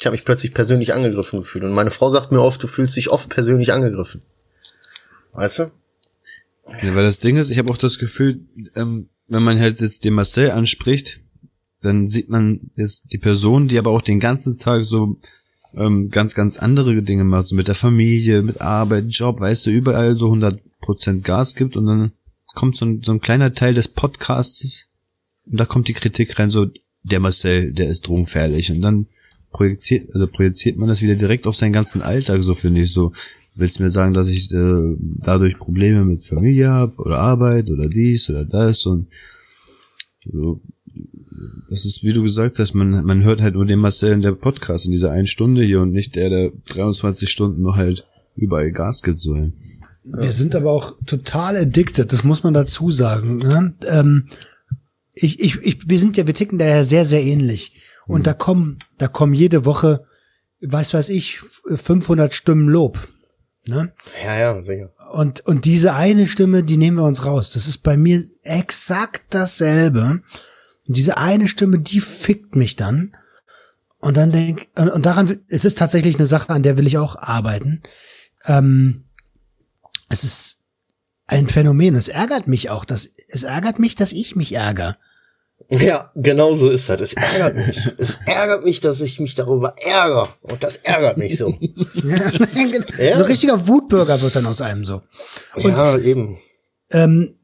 [0.00, 1.62] Ich habe mich plötzlich persönlich angegriffen gefühlt.
[1.64, 4.22] Und meine Frau sagt mir oft, du fühlst dich oft persönlich angegriffen.
[5.34, 5.70] Weißt du?
[6.82, 10.04] Ja, weil das Ding ist, ich habe auch das Gefühl, ähm, wenn man halt jetzt
[10.04, 11.20] den Marcel anspricht,
[11.82, 15.18] dann sieht man jetzt die Person, die aber auch den ganzen Tag so
[15.76, 19.70] ähm, ganz, ganz andere Dinge macht, so mit der Familie, mit Arbeit, Job, weißt du,
[19.70, 22.12] überall so 100% Gas gibt und dann
[22.54, 24.86] kommt so ein, so ein kleiner Teil des Podcasts
[25.46, 26.66] und da kommt die Kritik rein, so
[27.02, 29.06] der Marcel, der ist drogenfährlich und dann
[29.50, 33.12] projiziert, also projiziert man das wieder direkt auf seinen ganzen Alltag, so finde ich so.
[33.54, 37.88] Willst du mir sagen, dass ich äh, dadurch Probleme mit Familie habe oder Arbeit oder
[37.88, 39.06] dies oder das und
[40.32, 40.60] so.
[41.68, 44.32] Das ist, wie du gesagt hast, man, man hört halt nur den Marcel in der
[44.32, 48.70] Podcast in dieser einen Stunde hier und nicht der, der 23 Stunden nur halt überall
[48.72, 49.34] Gas gibt, so.
[50.04, 53.38] Wir sind aber auch total addicted, das muss man dazu sagen.
[53.38, 53.74] Ne?
[53.86, 54.24] Ähm,
[55.14, 57.80] ich, ich, ich, wir sind ja, wir ticken da ja sehr, sehr ähnlich.
[58.06, 60.04] Und da kommen, da kommen jede Woche,
[60.60, 62.98] weiß weiß ich, 500 Stimmen Lob.
[63.66, 63.92] Ne?
[64.22, 64.92] Ja, ja, sicher.
[65.12, 67.52] Und, und diese eine Stimme, die nehmen wir uns raus.
[67.52, 70.20] Das ist bei mir exakt dasselbe.
[70.86, 73.16] Und diese eine Stimme, die fickt mich dann.
[73.98, 76.98] Und dann denk, und, und daran, es ist tatsächlich eine Sache, an der will ich
[76.98, 77.82] auch arbeiten.
[78.44, 79.04] Ähm,
[80.10, 80.58] es ist
[81.26, 81.96] ein Phänomen.
[81.96, 84.98] Es ärgert mich auch, dass, es ärgert mich, dass ich mich ärgere.
[85.70, 87.00] Ja, genau so ist das.
[87.00, 87.90] Es ärgert mich.
[87.98, 90.28] es ärgert mich, dass ich mich darüber ärgere.
[90.42, 91.54] Und das ärgert mich so.
[92.98, 93.16] Ja.
[93.16, 95.02] So richtiger Wutbürger wird dann aus einem so.
[95.56, 96.36] ja, eben.
[96.90, 97.34] Ähm,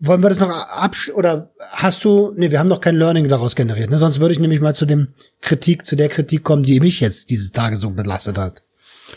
[0.00, 3.56] wollen wir das noch absch oder hast du, nee, wir haben noch kein Learning daraus
[3.56, 3.98] generiert, ne?
[3.98, 5.08] Sonst würde ich nämlich mal zu dem
[5.40, 8.62] Kritik, zu der Kritik kommen, die mich jetzt diese Tage so belastet hat.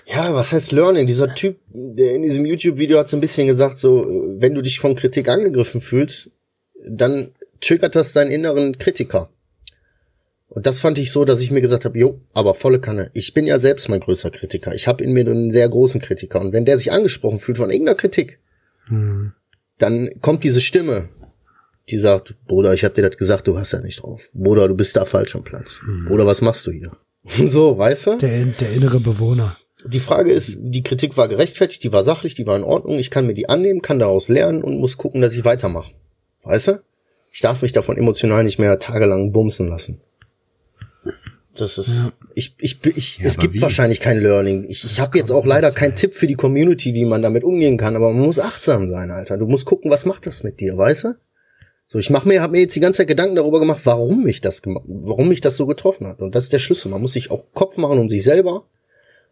[0.05, 1.07] Ja, was heißt Learning?
[1.07, 4.05] Dieser Typ, der in diesem YouTube-Video hat so ein bisschen gesagt, so,
[4.37, 6.29] wenn du dich von Kritik angegriffen fühlst,
[6.87, 9.29] dann triggert das deinen inneren Kritiker.
[10.49, 13.11] Und das fand ich so, dass ich mir gesagt habe, jo, aber volle Kanne.
[13.13, 14.73] Ich bin ja selbst mein größter Kritiker.
[14.73, 16.39] Ich habe in mir einen sehr großen Kritiker.
[16.39, 18.39] Und wenn der sich angesprochen fühlt von irgendeiner Kritik,
[19.77, 21.09] dann kommt diese Stimme,
[21.89, 24.29] die sagt, Bruder, ich hab dir das gesagt, du hast ja nicht drauf.
[24.33, 25.79] Bruder, du bist da falsch am Platz.
[26.05, 26.91] Bruder, was machst du hier?
[27.49, 28.17] so, weißt du?
[28.17, 29.57] Der, der innere Bewohner.
[29.85, 32.97] Die Frage ist, die Kritik war gerechtfertigt, die war sachlich, die war in Ordnung.
[32.99, 35.91] Ich kann mir die annehmen, kann daraus lernen und muss gucken, dass ich weitermache.
[36.47, 36.81] Weißt du?
[37.31, 40.01] Ich darf mich davon emotional nicht mehr tagelang bumsen lassen.
[41.55, 43.61] Das ist, ich, ich, ich, es aber gibt wie?
[43.61, 44.65] wahrscheinlich kein Learning.
[44.69, 47.77] Ich, ich habe jetzt auch leider keinen Tipp für die Community, wie man damit umgehen
[47.77, 49.37] kann, aber man muss achtsam sein, Alter.
[49.37, 51.13] Du musst gucken, was macht das mit dir, weißt du?
[51.87, 54.41] So, ich mach mir, habe mir jetzt die ganze Zeit Gedanken darüber gemacht, warum mich
[54.41, 56.21] das, warum mich das so getroffen hat.
[56.21, 56.89] Und das ist der Schlüssel.
[56.89, 58.65] Man muss sich auch Kopf machen um sich selber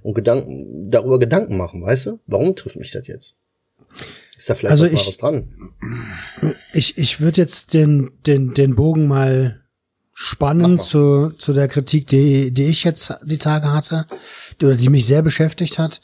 [0.02, 2.20] und Gedanken, darüber Gedanken machen, weißt du?
[2.28, 3.36] Warum trifft mich das jetzt?
[4.38, 5.72] Ist da vielleicht Also was ich- Wahres dran?
[6.74, 9.62] Ich, ich würde jetzt den, den, den Bogen mal
[10.14, 10.84] spannen mal.
[10.84, 14.06] zu, zu der Kritik, die, die ich jetzt die Tage hatte,
[14.62, 16.02] die, oder die mich sehr beschäftigt hat.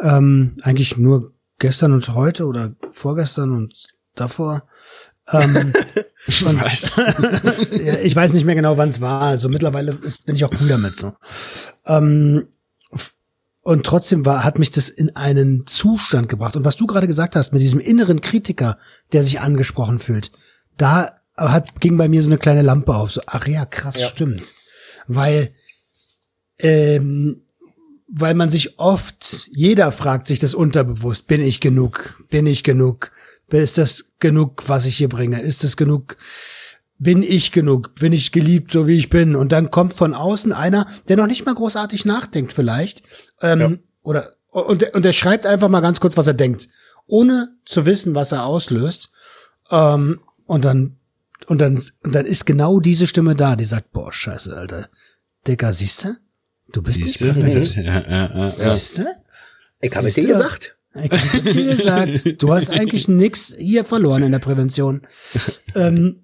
[0.00, 3.74] Ähm, eigentlich nur gestern und heute oder vorgestern und
[4.14, 4.62] davor.
[5.32, 5.72] Ähm,
[6.44, 6.60] und,
[7.82, 9.22] ja, ich weiß nicht mehr genau, wann es war.
[9.22, 10.98] Also mittlerweile ist, bin ich auch cool damit.
[10.98, 11.12] So.
[11.86, 12.46] Ähm,
[13.66, 16.54] und trotzdem war, hat mich das in einen Zustand gebracht.
[16.54, 18.78] Und was du gerade gesagt hast, mit diesem inneren Kritiker,
[19.12, 20.30] der sich angesprochen fühlt,
[20.78, 23.10] da hat, ging bei mir so eine kleine Lampe auf.
[23.10, 24.06] So, ach ja, krass, Ja.
[24.06, 24.54] stimmt.
[25.08, 25.50] Weil,
[26.60, 27.42] ähm,
[28.06, 32.22] weil man sich oft, jeder fragt sich das unterbewusst, bin ich genug?
[32.30, 33.10] Bin ich genug?
[33.50, 35.40] Ist das genug, was ich hier bringe?
[35.40, 36.16] Ist das genug?
[36.98, 37.94] Bin ich genug?
[37.96, 39.36] Bin ich geliebt, so wie ich bin?
[39.36, 43.02] Und dann kommt von außen einer, der noch nicht mal großartig nachdenkt vielleicht,
[43.42, 43.70] ähm, Ja.
[44.02, 46.68] oder und, der- und der schreibt einfach mal ganz kurz, was er denkt,
[47.06, 49.10] ohne zu wissen, was er auslöst.
[49.70, 50.96] Ähm, und dann
[51.48, 54.88] und dann und dann ist genau diese Stimme da, die sagt, boah, scheiße, Alter,
[55.46, 56.16] Digga, siehste?
[56.72, 57.76] Du bist nicht perfekt.
[57.76, 58.46] Ja, ja, ja.
[58.46, 59.06] Siehste?
[59.80, 60.32] Ich habe Siehst dir du?
[60.32, 60.72] gesagt.
[61.02, 65.02] Ich hab dir gesagt, du hast eigentlich nix hier verloren in der Prävention.
[65.74, 66.22] ähm,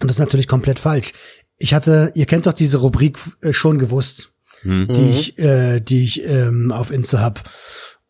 [0.00, 1.12] und das ist natürlich komplett falsch.
[1.56, 4.32] Ich hatte, ihr kennt doch diese Rubrik äh, schon gewusst,
[4.64, 7.48] die ich, äh, die ich ähm, auf Insta hab.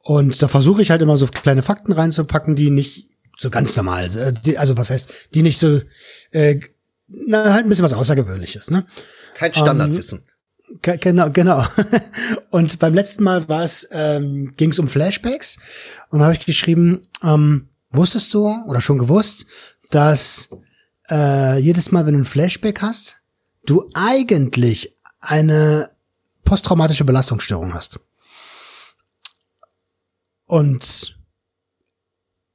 [0.02, 4.10] Und da versuche ich halt immer so kleine Fakten reinzupacken, die nicht so ganz normal
[4.10, 4.22] sind.
[4.22, 5.80] Also, die- also was heißt, die nicht so,
[6.30, 6.58] äh,
[7.06, 8.86] na, halt ein bisschen was Außergewöhnliches, ne?
[9.34, 10.22] Kein Standardwissen.
[10.82, 11.64] Ge- Genau, genau.
[12.50, 15.58] Und beim letzten Mal war es, ähm, ging es um Flashbacks
[16.10, 19.46] und da habe ich geschrieben, ähm, wusstest du oder schon gewusst,
[19.90, 20.50] dass
[21.10, 23.22] äh, jedes Mal, wenn du ein Flashback hast,
[23.66, 25.90] du eigentlich eine
[26.44, 28.00] posttraumatische Belastungsstörung hast.
[30.46, 31.16] Und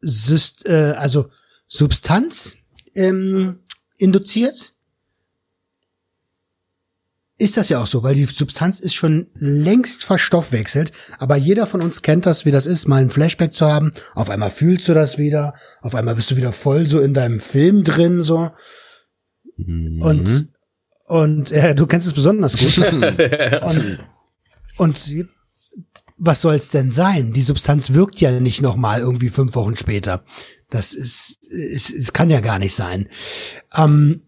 [0.01, 1.29] Syst äh, also
[1.67, 2.57] Substanz
[2.95, 3.59] ähm,
[3.97, 4.72] induziert
[7.43, 11.82] ist das ja auch so, weil die Substanz ist schon längst verstoffwechselt, aber jeder von
[11.82, 14.93] uns kennt das, wie das ist, mal ein Flashback zu haben, auf einmal fühlst du
[14.93, 18.49] das wieder, auf einmal bist du wieder voll so in deinem Film drin, so.
[19.58, 20.47] Und,
[21.08, 22.77] und ja, du kennst es besonders gut.
[23.62, 24.03] und,
[24.77, 25.13] und
[26.17, 27.34] was soll's denn sein?
[27.34, 30.23] Die Substanz wirkt ja nicht nochmal irgendwie fünf Wochen später.
[30.69, 33.10] Das ist, es, es kann ja gar nicht sein.
[33.75, 34.21] Ähm,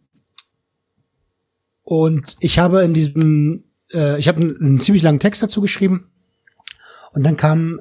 [1.86, 6.12] und ich habe in diesem, äh, ich habe einen, einen ziemlich langen Text dazu geschrieben.
[7.13, 7.80] Und dann kam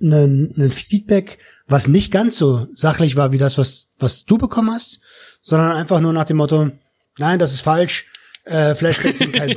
[0.00, 4.70] ein, ein Feedback, was nicht ganz so sachlich war wie das, was, was du bekommen
[4.70, 5.00] hast,
[5.40, 6.70] sondern einfach nur nach dem Motto,
[7.18, 8.04] nein, das ist falsch,
[8.44, 9.56] äh, Flashbacks sind kein,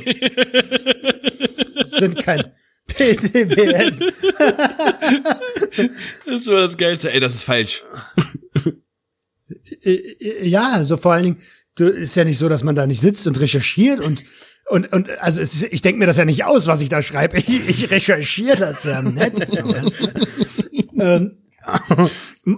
[1.84, 2.52] sind kein
[2.88, 4.00] PTBS.
[6.26, 7.12] Das war das Geilste.
[7.12, 7.82] Ey, das ist falsch.
[9.82, 11.38] Äh, Ja, so vor allen Dingen,
[11.86, 14.24] ist ja nicht so, dass man da nicht sitzt und recherchiert und
[14.70, 17.38] und, und also ist, ich denke mir das ja nicht aus, was ich da schreibe.
[17.38, 19.56] Ich, ich recherchiere das ja im Netz.
[20.92, 21.02] Du?
[21.02, 21.38] ähm,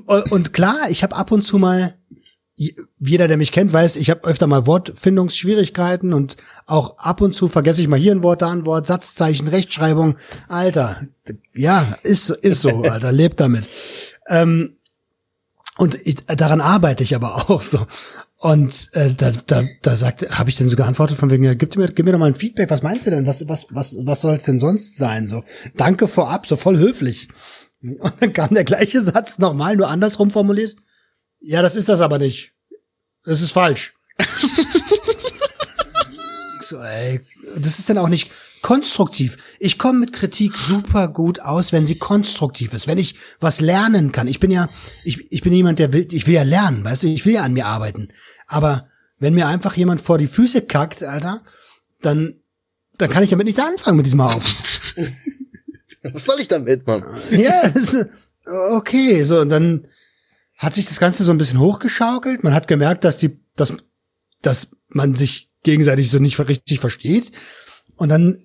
[0.06, 1.94] und klar, ich habe ab und zu mal,
[2.56, 7.48] jeder, der mich kennt, weiß, ich habe öfter mal Wortfindungsschwierigkeiten und auch ab und zu
[7.48, 10.16] vergesse ich mal hier ein Wort, da ein Wort, Satzzeichen, Rechtschreibung.
[10.48, 11.02] Alter,
[11.54, 13.68] ja, ist, ist so, Alter, lebt damit.
[14.28, 14.76] Ähm,
[15.78, 17.86] und ich, daran arbeite ich aber auch so.
[18.42, 21.76] Und äh, da, da, da sagt, habe ich dann so geantwortet von wegen, ja, gib
[21.76, 22.70] mir, gib mir doch mal ein Feedback.
[22.70, 23.24] Was meinst du denn?
[23.24, 25.28] Was, was, was, was soll es denn sonst sein?
[25.28, 25.44] So,
[25.76, 27.28] danke vorab, so voll höflich.
[27.80, 30.74] Und dann kam der gleiche Satz nochmal, nur andersrum formuliert.
[31.38, 32.52] Ja, das ist das aber nicht.
[33.22, 33.94] Das ist falsch.
[36.62, 37.20] so, ey,
[37.56, 38.30] das ist dann auch nicht
[38.62, 39.36] konstruktiv.
[39.58, 44.12] Ich komme mit Kritik super gut aus, wenn sie konstruktiv ist, wenn ich was lernen
[44.12, 44.28] kann.
[44.28, 44.68] Ich bin ja,
[45.04, 47.42] ich, ich bin jemand, der will, ich will ja lernen, weißt du, ich will ja
[47.42, 48.08] an mir arbeiten.
[48.46, 48.86] Aber
[49.18, 51.42] wenn mir einfach jemand vor die Füße kackt, Alter,
[52.00, 52.40] dann,
[52.98, 54.54] dann kann ich damit nichts anfangen mit diesem Haufen.
[56.02, 57.04] Was soll ich damit, Mann?
[57.30, 58.08] ja, ist,
[58.70, 59.86] okay, so, und dann
[60.56, 62.44] hat sich das Ganze so ein bisschen hochgeschaukelt.
[62.44, 63.74] Man hat gemerkt, dass die, dass,
[64.42, 67.32] dass man sich gegenseitig so nicht richtig versteht.
[67.96, 68.38] Und dann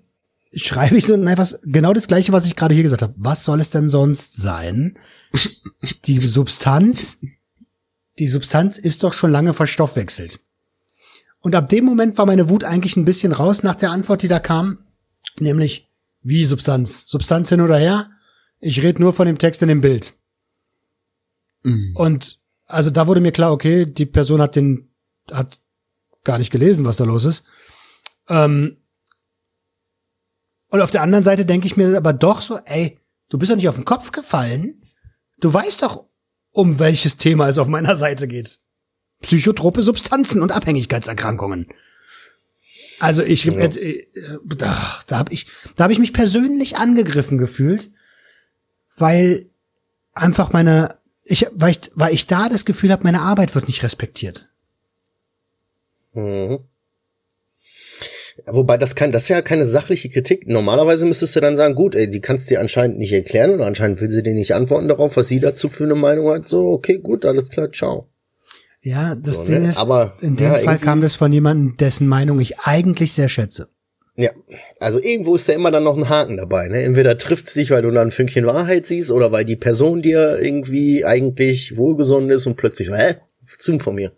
[0.53, 3.13] schreibe ich so, was, genau das gleiche, was ich gerade hier gesagt habe.
[3.17, 4.97] Was soll es denn sonst sein?
[6.05, 7.19] Die Substanz,
[8.19, 10.39] die Substanz ist doch schon lange verstoffwechselt.
[11.41, 14.27] Und ab dem Moment war meine Wut eigentlich ein bisschen raus nach der Antwort, die
[14.27, 14.79] da kam.
[15.39, 15.87] Nämlich,
[16.21, 17.07] wie Substanz?
[17.07, 18.09] Substanz hin oder her?
[18.59, 20.13] Ich rede nur von dem Text in dem Bild.
[21.95, 24.89] Und also da wurde mir klar, okay, die Person hat den,
[25.31, 25.59] hat
[26.27, 27.43] gar nicht gelesen, was da los ist.
[28.29, 28.77] Ähm,
[30.69, 33.55] und auf der anderen Seite denke ich mir aber doch so, ey, du bist doch
[33.55, 34.79] nicht auf den Kopf gefallen.
[35.39, 36.05] Du weißt doch,
[36.51, 38.59] um welches Thema es auf meiner Seite geht.
[39.21, 41.67] Psychotrope Substanzen und Abhängigkeitserkrankungen.
[42.99, 44.07] Also ich, äh, äh,
[44.43, 47.89] da, da habe ich, da habe ich mich persönlich angegriffen gefühlt
[48.97, 49.47] weil
[50.13, 53.83] einfach meine, ich, weil ich, weil ich da das Gefühl habe, meine Arbeit wird nicht
[53.83, 54.49] respektiert.
[56.17, 56.59] Mhm.
[58.45, 60.47] Wobei das kann, das ist ja keine sachliche Kritik.
[60.47, 63.99] Normalerweise müsstest du dann sagen, gut, ey, die kannst dir anscheinend nicht erklären oder anscheinend
[63.99, 66.47] will sie dir nicht antworten darauf, was sie dazu für eine Meinung hat.
[66.47, 68.07] So, okay, gut, alles klar, ciao.
[68.81, 69.69] Ja, das So, Ding ne?
[69.69, 73.27] ist, Aber, in dem ja, Fall kam das von jemandem, dessen Meinung ich eigentlich sehr
[73.27, 73.69] schätze.
[74.15, 74.31] Ja,
[74.79, 76.67] also irgendwo ist da immer dann noch ein Haken dabei.
[76.69, 76.83] Ne?
[76.83, 80.39] Entweder trifft's dich, weil du da ein Fünkchen Wahrheit siehst, oder weil die Person dir
[80.41, 84.11] irgendwie eigentlich wohlgesonnen ist und plötzlich so, hä, was du denn von mir?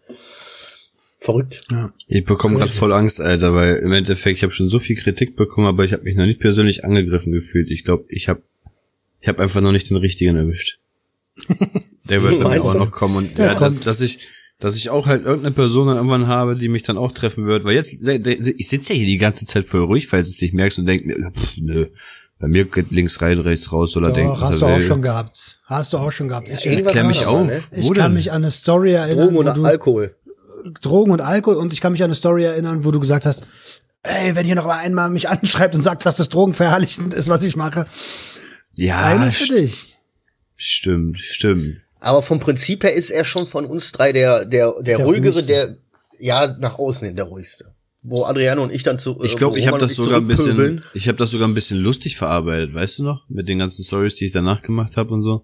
[1.21, 1.63] Verrückt.
[1.69, 1.93] Ja.
[2.07, 5.35] Ich bekomme gerade voll Angst, Alter, weil im Endeffekt, ich habe schon so viel Kritik
[5.35, 7.69] bekommen, aber ich habe mich noch nicht persönlich angegriffen gefühlt.
[7.69, 8.41] Ich glaube, ich habe
[9.19, 10.79] ich hab einfach noch nicht den richtigen erwischt.
[12.09, 14.19] Der wird dann auch noch kommen und ja, dass, dass ich
[14.59, 17.63] dass ich auch halt irgendeine Person dann irgendwann habe, die mich dann auch treffen wird,
[17.65, 20.53] weil jetzt ich sitze ja hier die ganze Zeit voll ruhig, falls du es nicht
[20.53, 21.87] merkst und denk mir, pff, nö,
[22.39, 25.59] bei mir geht links rein, rechts raus oder denkt, hast du auch schon gehabt.
[25.65, 26.49] Hast du auch schon gehabt.
[26.49, 27.45] Ich, irgendwas Klär mich auf.
[27.45, 27.61] ne?
[27.73, 28.13] ich Wo kann denn?
[28.13, 30.15] mich an eine Story erinnern, Drogen wo oder du, Alkohol.
[30.81, 33.43] Drogen und Alkohol und ich kann mich an eine Story erinnern, wo du gesagt hast,
[34.03, 37.43] ey, wenn hier noch mal einmal mich anschreibt und sagt, was das Drogenverherrlichend ist, was
[37.43, 37.85] ich mache,
[38.75, 39.97] ja, eines für st dich.
[40.55, 41.77] stimmt, stimmt.
[41.99, 45.33] Aber vom Prinzip her ist er schon von uns drei der, der, der, Der ruhigere,
[45.33, 45.51] ruhigste.
[45.51, 45.77] der,
[46.19, 47.73] ja, nach außen hin der ruhigste.
[48.01, 51.09] Wo Adriano und ich dann zu, Ich glaube, ich habe das sogar ein bisschen, ich
[51.09, 54.27] habe das sogar ein bisschen lustig verarbeitet, weißt du noch, mit den ganzen Stories, die
[54.27, 55.43] ich danach gemacht habe und so.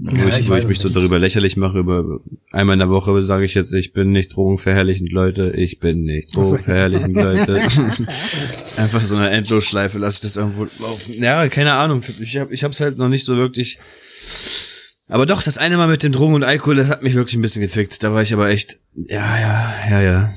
[0.00, 2.20] Wo Ja, ich, ich wo ich mich so darüber lächerlich mache, über
[2.52, 6.36] einmal in der Woche sage ich jetzt, ich bin nicht drogenverherrlichend, Leute, ich bin nicht
[6.36, 7.54] drogenverherrlichend, Leute.
[8.76, 11.14] Einfach so eine Endlosschleife, lasse ich das irgendwo laufen.
[11.14, 13.80] Ja, keine Ahnung, ich habe ich hab's halt noch nicht so wirklich.
[15.08, 17.42] Aber doch, das eine Mal mit dem Drogen und Alkohol, das hat mich wirklich ein
[17.42, 18.00] bisschen gefickt.
[18.04, 20.34] Da war ich aber echt, ja, ja, ja, ja.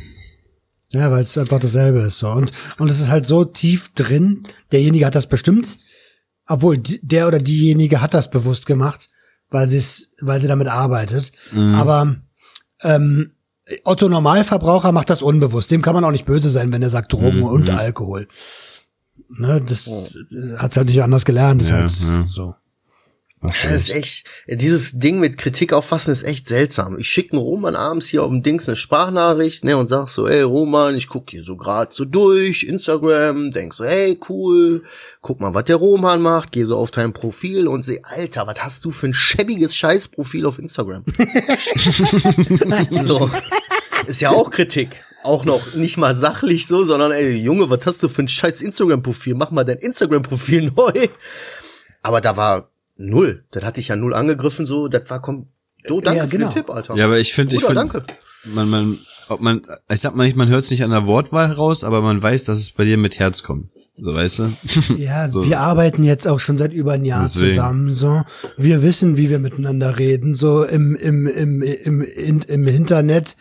[0.92, 2.30] Ja, weil es einfach dasselbe ist so.
[2.30, 5.78] Und, und es ist halt so tief drin, derjenige hat das bestimmt,
[6.48, 9.08] obwohl der oder diejenige hat das bewusst gemacht,
[9.52, 11.32] weil sie es, weil sie damit arbeitet.
[11.76, 12.16] Aber
[12.82, 13.32] ähm,
[13.84, 15.70] Otto Normalverbraucher macht das unbewusst.
[15.70, 18.28] Dem kann man auch nicht böse sein, wenn er sagt Drogen und Alkohol.
[19.30, 19.90] Ne, das
[20.58, 21.62] hat's halt nicht anders gelernt.
[21.62, 22.26] Ist Ja, halt ja.
[22.28, 22.56] so.
[23.42, 27.00] Das ist echt, dieses Ding mit Kritik auffassen ist echt seltsam.
[27.00, 30.28] Ich schicke einen Roman abends hier auf dem Dings eine Sprachnachricht, ne, und sag so,
[30.28, 34.84] ey Roman, ich guck hier so grad so durch, Instagram, denk so, hey, cool,
[35.22, 38.60] guck mal, was der Roman macht, geh so auf dein Profil und seh, Alter, was
[38.60, 41.04] hast du für ein schäbiges Scheißprofil auf Instagram?
[43.04, 43.28] so.
[44.06, 45.04] Ist ja auch Kritik.
[45.24, 48.62] Auch noch nicht mal sachlich so, sondern ey, Junge, was hast du für ein scheiß
[48.62, 49.36] Instagram-Profil?
[49.36, 51.08] Mach mal dein Instagram-Profil neu.
[52.02, 52.71] Aber da war
[53.02, 53.46] null.
[53.52, 55.48] Das hatte ich ja null angegriffen, so, das war komm.
[55.88, 56.50] So, danke Ja, für genau.
[56.50, 56.96] den Tipp, Alter.
[56.96, 58.04] Ja, aber ich finde, ich finde, danke.
[58.54, 58.98] man, man,
[59.30, 62.02] ob man, ich sag mal nicht, man hört es nicht an der Wortwahl raus, aber
[62.02, 63.72] man weiß, dass es bei dir mit Herz kommt.
[63.98, 64.54] So, weißt du?
[64.98, 65.46] Ja, So.
[65.46, 67.50] wir arbeiten jetzt auch schon seit über ein Jahr Deswegen.
[67.50, 68.24] zusammen, so.
[68.58, 73.36] Wir wissen, wie wir miteinander reden, so im, im, im, im, im, im Internet.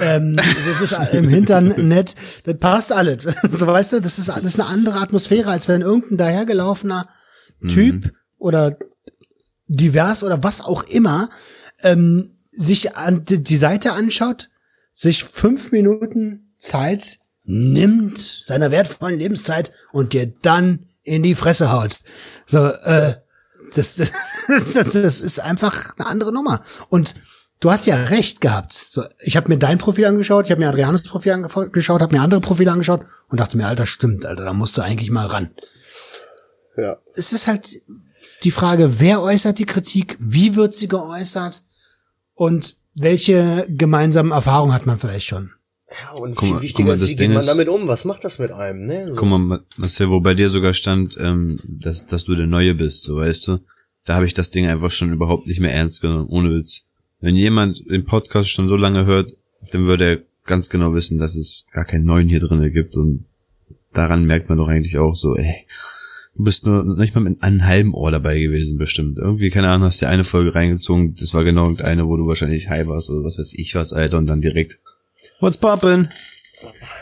[0.00, 0.36] Ähm,
[1.12, 3.24] im Internet, das passt alles.
[3.50, 7.06] So, weißt du, das ist, das ist eine andere Atmosphäre, als wenn irgendein dahergelaufener
[7.68, 8.76] Typ oder
[9.68, 11.28] divers oder was auch immer,
[11.82, 14.48] ähm, sich an die Seite anschaut,
[14.92, 21.98] sich fünf Minuten Zeit nimmt, seiner wertvollen Lebenszeit und dir dann in die Fresse haut.
[22.46, 23.14] So, äh,
[23.74, 23.96] das,
[24.48, 26.60] das, das, das ist einfach eine andere Nummer.
[26.88, 27.14] Und
[27.60, 28.72] du hast ja recht gehabt.
[28.72, 32.22] So, ich habe mir dein Profil angeschaut, ich habe mir Adrianos Profil angeschaut, habe mir
[32.22, 35.50] andere Profile angeschaut und dachte mir, Alter, stimmt, Alter, da musst du eigentlich mal ran.
[36.76, 36.96] Ja.
[37.14, 37.82] Es ist halt
[38.44, 41.62] die Frage, wer äußert die Kritik, wie wird sie geäußert
[42.34, 45.50] und welche gemeinsamen Erfahrungen hat man vielleicht schon.
[45.90, 47.86] ja und Guck mal- viel guck wichtiger mal, ist, wie Ding geht man damit um?
[47.88, 49.08] Was macht das mit einem, ne?
[49.08, 49.14] So.
[49.16, 53.02] Guck mal, Marcel, wo bei dir sogar stand, ähm, dass, dass du der Neue bist,
[53.04, 53.58] so weißt du?
[54.04, 56.82] Da habe ich das Ding einfach schon überhaupt nicht mehr ernst genommen, ohne Witz.
[57.20, 59.32] Wenn jemand den Podcast schon so lange hört,
[59.72, 63.26] dann würde er ganz genau wissen, dass es gar keinen Neuen hier drinne gibt und
[63.92, 65.66] daran merkt man doch eigentlich auch so, ey,
[66.38, 69.18] du bist nur nicht mal mit einem halben Ohr dabei gewesen, bestimmt.
[69.18, 72.70] Irgendwie, keine Ahnung, hast dir eine Folge reingezogen, das war genau eine, wo du wahrscheinlich
[72.70, 74.78] high warst oder was weiß ich was, Alter, und dann direkt,
[75.40, 76.08] what's poppin'?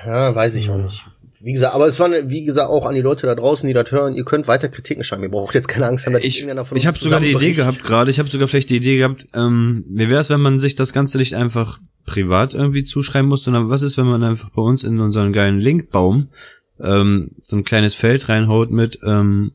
[0.05, 1.05] Ja, weiß ich auch nicht.
[1.41, 3.75] Wie gesagt, aber es war, eine, wie gesagt, auch an die Leute da draußen, die
[3.75, 5.23] das hören, ihr könnt weiter Kritiken schreiben.
[5.23, 7.53] Ihr braucht jetzt keine Angst haben, dass ich, irgendeiner von ich habe sogar die Idee
[7.53, 10.59] gehabt gerade, ich habe sogar vielleicht die Idee gehabt, ähm, wie wäre es, wenn man
[10.59, 14.51] sich das Ganze nicht einfach privat irgendwie zuschreiben muss, sondern was ist, wenn man einfach
[14.51, 16.29] bei uns in unseren geilen Linkbaum
[16.81, 19.53] ähm, so ein kleines Feld reinhaut mit ähm,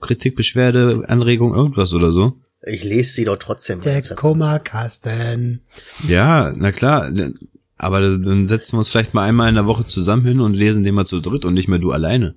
[0.00, 2.38] Kritik, Beschwerde, Anregung, irgendwas oder so.
[2.62, 3.80] Ich lese sie doch trotzdem.
[3.80, 4.00] Der.
[4.02, 5.62] Kummerkasten.
[6.06, 7.12] Ja, na klar.
[7.78, 10.82] Aber dann setzen wir uns vielleicht mal einmal in der Woche zusammen hin und lesen
[10.82, 12.34] den mal zu dritt und nicht mehr du alleine.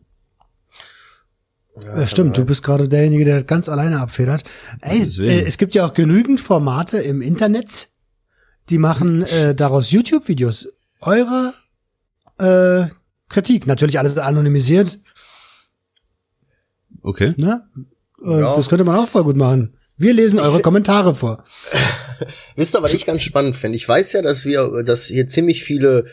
[1.81, 4.43] Ja, stimmt, du bist gerade derjenige, der das ganz alleine abfedert.
[4.81, 7.87] Ey, äh, es gibt ja auch genügend Formate im Internet,
[8.69, 10.67] die machen äh, daraus YouTube-Videos.
[11.01, 11.53] Eure
[12.37, 12.87] äh,
[13.29, 14.99] Kritik, natürlich alles anonymisiert,
[17.01, 17.33] Okay.
[17.37, 17.63] ne?
[18.23, 18.55] Äh, Ja.
[18.55, 19.75] Das könnte man auch voll gut machen.
[19.97, 21.43] Wir lesen eure Kommentare vor.
[22.55, 23.77] Wisst ihr, was ich ganz spannend finde?
[23.77, 26.05] Ich weiß ja, dass wir, dass hier ziemlich viele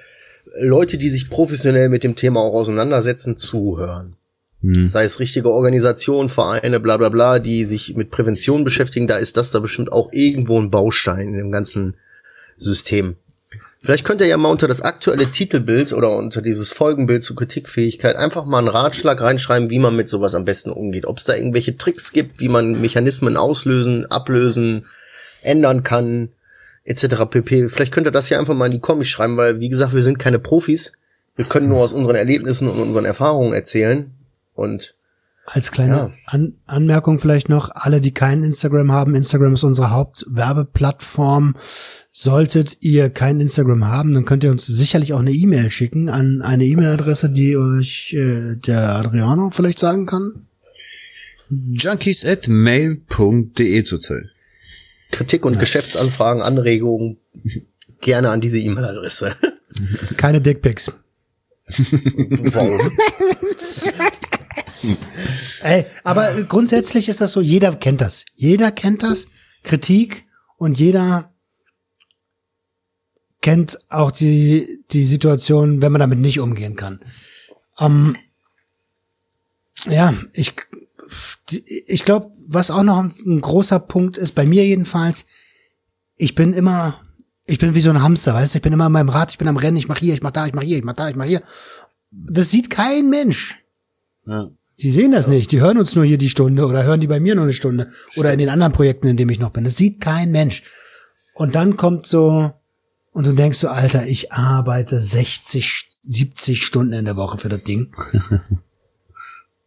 [0.61, 4.17] Leute, die sich professionell mit dem Thema auch auseinandersetzen, zuhören.
[4.63, 4.89] Hm.
[4.89, 9.37] Sei es richtige Organisationen, Vereine, bla bla bla, die sich mit Prävention beschäftigen, da ist
[9.37, 11.97] das da bestimmt auch irgendwo ein Baustein in dem ganzen
[12.57, 13.17] System.
[13.81, 18.17] Vielleicht könnt ihr ja mal unter das aktuelle Titelbild oder unter dieses Folgenbild zur Kritikfähigkeit
[18.17, 21.07] einfach mal einen Ratschlag reinschreiben, wie man mit sowas am besten umgeht.
[21.07, 24.87] Ob es da irgendwelche Tricks gibt, wie man Mechanismen auslösen, ablösen,
[25.43, 26.31] ändern kann,
[26.85, 27.27] etc.
[27.31, 27.69] pp.
[27.69, 30.03] Vielleicht könnt ihr das ja einfach mal in die Comics schreiben, weil, wie gesagt, wir
[30.03, 30.93] sind keine Profis.
[31.37, 34.11] Wir können nur aus unseren Erlebnissen und unseren Erfahrungen erzählen.
[34.55, 34.95] Und
[35.47, 36.11] Als kleine Ja.
[36.27, 41.55] An Anmerkung vielleicht noch, alle, die kein Instagram haben, Instagram ist unsere Hauptwerbeplattform.
[42.11, 46.43] Solltet ihr kein Instagram haben, dann könnt ihr uns sicherlich auch eine E-Mail schicken an
[46.43, 50.47] eine E-Mail-Adresse, die euch äh, der Adriano vielleicht sagen kann.
[51.51, 54.25] Junkies at mail.de zurzeit.
[55.13, 57.19] Kritik und Geschäftsanfragen, Anregungen
[58.01, 59.37] gerne an diese E-Mail-Adresse.
[60.17, 60.91] Keine Dickpics.
[65.61, 68.25] Ey, aber grundsätzlich ist das so, jeder kennt das.
[68.35, 69.27] Jeder kennt das,
[69.63, 70.27] Kritik
[70.57, 71.33] und jeder
[73.41, 77.01] kennt auch die, die Situation, wenn man damit nicht umgehen kann.
[77.79, 78.17] Ähm,
[79.89, 80.55] ja, ich,
[81.65, 85.27] ich glaube, was auch noch ein, ein großer Punkt ist, bei mir jedenfalls,
[86.17, 87.01] ich bin immer,
[87.45, 89.39] ich bin wie so ein Hamster, weißt du, ich bin immer in meinem Rad, ich
[89.39, 91.09] bin am Rennen, ich mach hier, ich mach da, ich mach hier, ich mach da,
[91.09, 91.43] ich mach hier.
[92.11, 93.63] Das sieht kein Mensch.
[94.27, 94.51] Ja.
[94.79, 95.53] Die sehen das nicht.
[95.53, 97.89] Die hören uns nur hier die Stunde oder hören die bei mir nur eine Stunde
[98.17, 99.65] oder in den anderen Projekten, in denen ich noch bin.
[99.65, 100.63] Das sieht kein Mensch.
[101.35, 102.53] Und dann kommt so,
[103.13, 107.63] und du denkst so, Alter, ich arbeite 60, 70 Stunden in der Woche für das
[107.65, 107.95] Ding.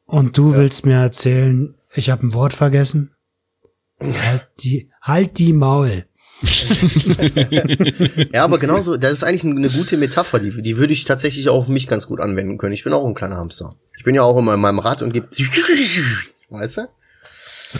[0.05, 3.14] Und du willst mir erzählen, ich habe ein Wort vergessen?
[3.99, 6.05] Halt die, halt die Maul.
[8.34, 11.56] Ja, aber genauso, das ist eigentlich eine gute Metapher, die, die würde ich tatsächlich auch
[11.56, 12.74] auf mich ganz gut anwenden können.
[12.74, 13.76] Ich bin auch ein kleiner Hamster.
[13.98, 15.28] Ich bin ja auch immer in meinem Rad und gebe,
[16.50, 16.88] weißt du?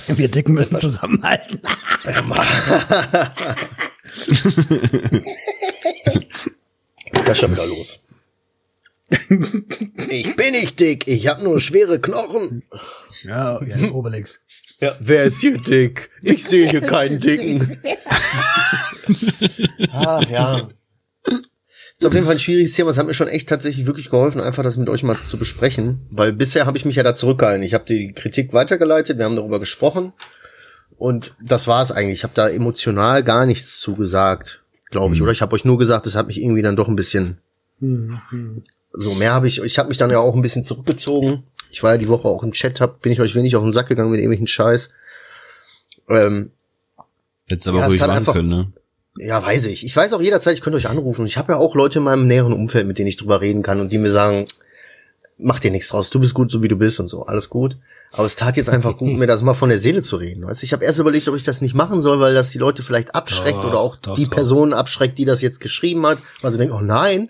[0.08, 1.62] Wir Dicken müssen zusammenhalten.
[7.12, 8.00] Das ist schon wieder los.
[10.10, 12.64] Ich bin nicht dick, ich habe nur schwere Knochen.
[13.24, 14.40] Ja, ja, Obelix.
[14.80, 16.10] Ja, wer ist hier dick?
[16.22, 17.78] Ich sehe hier keinen dicken.
[19.92, 20.70] Ach ja.
[22.00, 22.92] Ist auf jeden Fall ein schwieriges Thema.
[22.92, 26.08] Es hat mir schon echt tatsächlich wirklich geholfen, einfach das mit euch mal zu besprechen.
[26.16, 27.62] Weil bisher habe ich mich ja da zurückgehalten.
[27.62, 30.14] Ich habe die Kritik weitergeleitet, wir haben darüber gesprochen.
[30.96, 32.20] Und das war es eigentlich.
[32.20, 35.22] Ich habe da emotional gar nichts zugesagt, glaube ich.
[35.22, 37.40] Oder ich habe euch nur gesagt, es hat mich irgendwie dann doch ein bisschen.
[38.94, 39.62] So, mehr habe ich.
[39.62, 41.44] Ich habe mich dann ja auch ein bisschen zurückgezogen.
[41.72, 43.74] Ich war ja die Woche auch im Chat, hab, bin ich euch wenig auf den
[43.74, 44.90] Sack gegangen mit irgendwelchen Scheiß.
[46.10, 46.52] Ähm,
[47.48, 48.72] Hättest aber Ja, ruhig machen einfach- können, ne?
[49.18, 49.86] ja, weiß ich.
[49.86, 51.26] Ich weiß auch jederzeit, ich könnte euch anrufen.
[51.26, 53.80] Ich habe ja auch Leute in meinem näheren Umfeld, mit denen ich drüber reden kann
[53.80, 54.46] und die mir sagen,
[55.38, 57.78] mach dir nichts draus, du bist gut, so wie du bist und so, alles gut.
[58.12, 60.46] Aber es tat jetzt einfach gut, mir das mal von der Seele zu reden.
[60.46, 60.64] Weißt?
[60.64, 63.16] Ich habe erst überlegt, ob ich das nicht machen soll, weil das die Leute vielleicht
[63.16, 64.32] abschreckt oder auch doch, die doch.
[64.32, 67.30] Person abschreckt, die das jetzt geschrieben hat, weil sie denken, oh nein,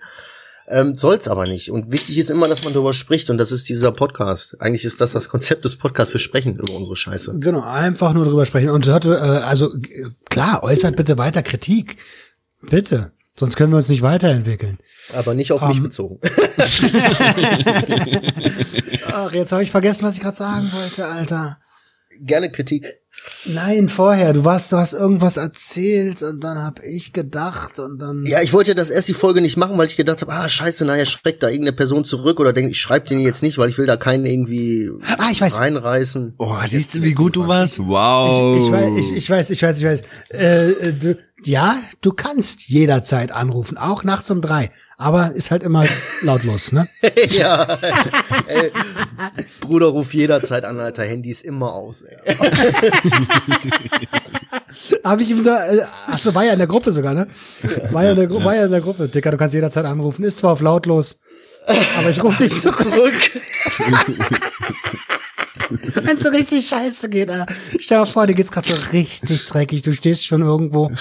[0.69, 1.71] ähm, soll's aber nicht.
[1.71, 4.61] Und wichtig ist immer, dass man darüber spricht und das ist dieser Podcast.
[4.61, 7.37] Eigentlich ist das das Konzept des Podcasts, wir sprechen über unsere Scheiße.
[7.39, 8.69] Genau, einfach nur drüber sprechen.
[8.69, 11.97] Und hört, äh, also g- klar, äußert bitte weiter Kritik.
[12.61, 13.11] Bitte.
[13.37, 14.77] Sonst können wir uns nicht weiterentwickeln.
[15.13, 16.19] Aber nicht auf mich bezogen.
[19.07, 21.57] Ach, jetzt habe ich vergessen, was ich gerade sagen wollte, Alter.
[22.21, 22.85] Gerne Kritik.
[23.45, 24.33] Nein, vorher.
[24.33, 28.25] Du warst, du hast irgendwas erzählt und dann hab ich gedacht und dann.
[28.25, 30.83] Ja, ich wollte das erst die Folge nicht machen, weil ich gedacht habe, ah, scheiße,
[30.85, 33.77] naja, schreckt da irgendeine Person zurück oder denkt, ich schreibe den jetzt nicht, weil ich
[33.77, 35.57] will da keinen irgendwie Ah, ich weiß.
[35.57, 36.33] reinreißen.
[36.37, 37.79] Oh, siehst du, wie gut du warst?
[37.79, 38.57] Wow.
[38.59, 40.01] Ich, ich, weiß, ich, ich weiß, ich weiß, ich weiß.
[40.31, 44.69] Äh, äh, du, ja, du kannst jederzeit anrufen, auch nachts um drei.
[44.97, 45.85] Aber ist halt immer
[46.21, 46.87] lautlos, ne?
[47.29, 47.63] ja.
[48.47, 48.71] ey,
[49.61, 52.01] Bruder, ruf jederzeit an, Alter, Handy ist immer aus.
[52.03, 52.35] Ey.
[55.03, 57.27] Habe ich ihm so, äh, ach so, war ja in der Gruppe sogar, ne?
[57.91, 59.07] War ja in der, Gru- war ja in der Gruppe.
[59.07, 60.23] Dicker, du kannst jederzeit anrufen.
[60.23, 61.17] Ist zwar auf lautlos,
[61.97, 63.13] aber ich rufe dich zurück.
[66.03, 67.29] Wenn so richtig scheiße geht.
[67.79, 69.81] Stell dir mal vor, dir geht's gerade so richtig dreckig.
[69.83, 70.91] Du stehst schon irgendwo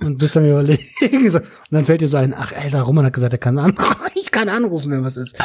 [0.00, 0.82] und bist am überlegen.
[1.30, 1.38] So.
[1.38, 3.96] Und dann fällt dir so ein, ach, Alter, Roman hat gesagt, er kann anrufen.
[4.14, 5.36] Ich kann anrufen, wenn was ist.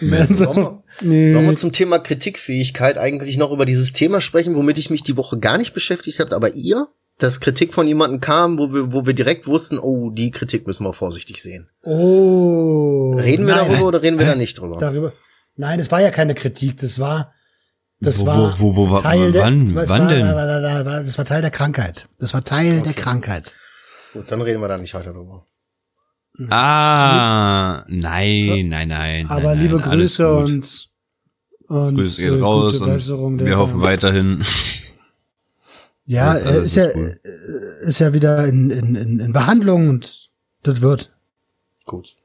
[0.00, 1.32] Wenn so- Sollen wir, Nee.
[1.34, 5.16] sollen wir zum Thema Kritikfähigkeit eigentlich noch über dieses Thema sprechen, womit ich mich die
[5.16, 6.88] Woche gar nicht beschäftigt habe, aber ihr?
[7.18, 10.84] Dass Kritik von jemandem kam, wo wir, wo wir direkt wussten, oh, die Kritik müssen
[10.84, 11.68] wir vorsichtig sehen.
[11.82, 13.14] Oh.
[13.16, 14.78] Reden wir Nein, darüber oder reden wir da nicht drüber?
[14.78, 15.12] darüber.
[15.56, 17.32] Nein, es war ja keine Kritik, das war
[18.04, 21.06] das Wo- war wo- wo- wo- Teil der, wann- das wann war, denn?
[21.06, 22.08] Das war Teil der Krankheit.
[22.18, 23.54] Das war Teil der Krankheit.
[24.12, 25.44] Gut, dann reden wir da nicht weiter drüber.
[26.50, 29.26] Ah, nein, nein, nein.
[29.28, 30.88] Aber nein, liebe nein, Grüße und
[31.68, 34.44] und Grüße äh, geht raus gute Besserung und der- wir hoffen weiterhin.
[36.06, 37.02] Ja, äh, alles ist ja gut.
[37.24, 40.28] äh, ist ja wieder in, in, in Behandlung und
[40.62, 41.12] das wird.
[41.86, 42.16] Gut.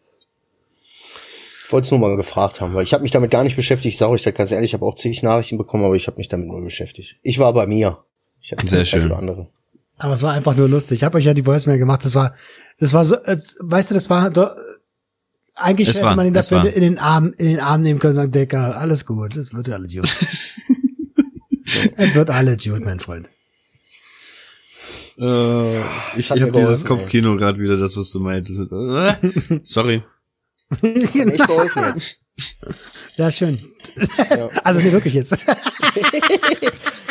[1.70, 3.94] Ich wollte es nur mal gefragt haben, weil ich habe mich damit gar nicht beschäftigt.
[3.94, 6.18] Ich sage euch das ganz ehrlich, ich habe auch zig Nachrichten bekommen, aber ich habe
[6.18, 7.18] mich damit nur beschäftigt.
[7.22, 8.00] Ich war bei mir.
[8.42, 9.08] Ich hab Sehr schön.
[9.08, 9.50] für andere.
[10.00, 10.98] Aber es war einfach nur lustig.
[10.98, 12.04] Ich habe euch ja die Voicemail gemacht.
[12.04, 12.34] Das war,
[12.80, 14.50] das war so, äh, weißt du, das war doch,
[15.58, 16.66] eigentlich Es hätte war- man ihn das war.
[16.66, 19.70] in den Arm, in den Arm nehmen können und sagen, Decker, alles gut, es wird
[19.70, 20.10] alles gut.
[21.98, 23.30] es wird alles gut, mein Freund.
[25.20, 25.80] Äh,
[26.18, 28.60] ich ich habe dieses Kopfkino gerade wieder, das was du meintest.
[28.72, 29.60] Äh,
[30.82, 31.06] Sorry.
[31.08, 32.16] Hat echt geholfen jetzt.
[33.18, 33.58] Ja, schön.
[34.64, 35.36] Also nee, wirklich jetzt.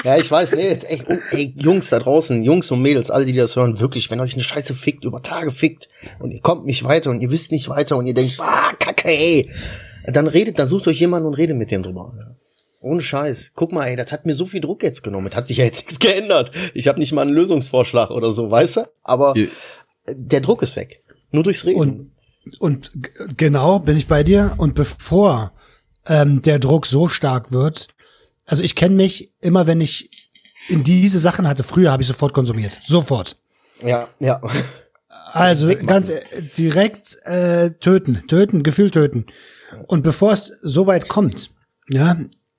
[0.04, 3.24] Ja, ich weiß, nee, jetzt echt, oh, ey, Jungs da draußen, Jungs und Mädels, alle,
[3.26, 5.88] die das hören, wirklich, wenn euch eine Scheiße fickt, über Tage fickt
[6.20, 9.08] und ihr kommt nicht weiter und ihr wisst nicht weiter und ihr denkt, ah, kacke,
[9.08, 9.50] ey,
[10.06, 12.12] dann redet, dann sucht euch jemanden und redet mit dem drüber.
[12.16, 12.36] Ja.
[12.80, 13.52] Ohne Scheiß.
[13.56, 15.26] Guck mal, ey, das hat mir so viel Druck jetzt genommen.
[15.26, 16.52] Es hat sich ja jetzt nichts geändert.
[16.74, 18.80] Ich habe nicht mal einen Lösungsvorschlag oder so, weißt du?
[19.02, 19.48] Aber Ihr-
[20.06, 21.02] der Druck ist weg.
[21.32, 21.80] Nur durchs Reden.
[21.80, 22.12] Und,
[22.58, 22.90] und
[23.36, 24.54] genau, bin ich bei dir.
[24.58, 25.52] Und bevor
[26.06, 27.88] ähm, der Druck so stark wird,
[28.46, 30.10] also ich kenne mich immer, wenn ich
[30.68, 32.78] in diese Sachen hatte, früher habe ich sofort konsumiert.
[32.82, 33.36] Sofort.
[33.82, 34.40] ja, ja.
[35.32, 39.26] Also ganz äh, direkt äh, töten, töten, Gefühl töten.
[39.86, 41.50] Und bevor es so weit kommt,
[41.88, 42.16] ja,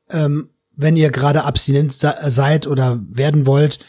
[0.10, 3.80] ähm, wenn ihr gerade abstinent se seid oder werden wollt,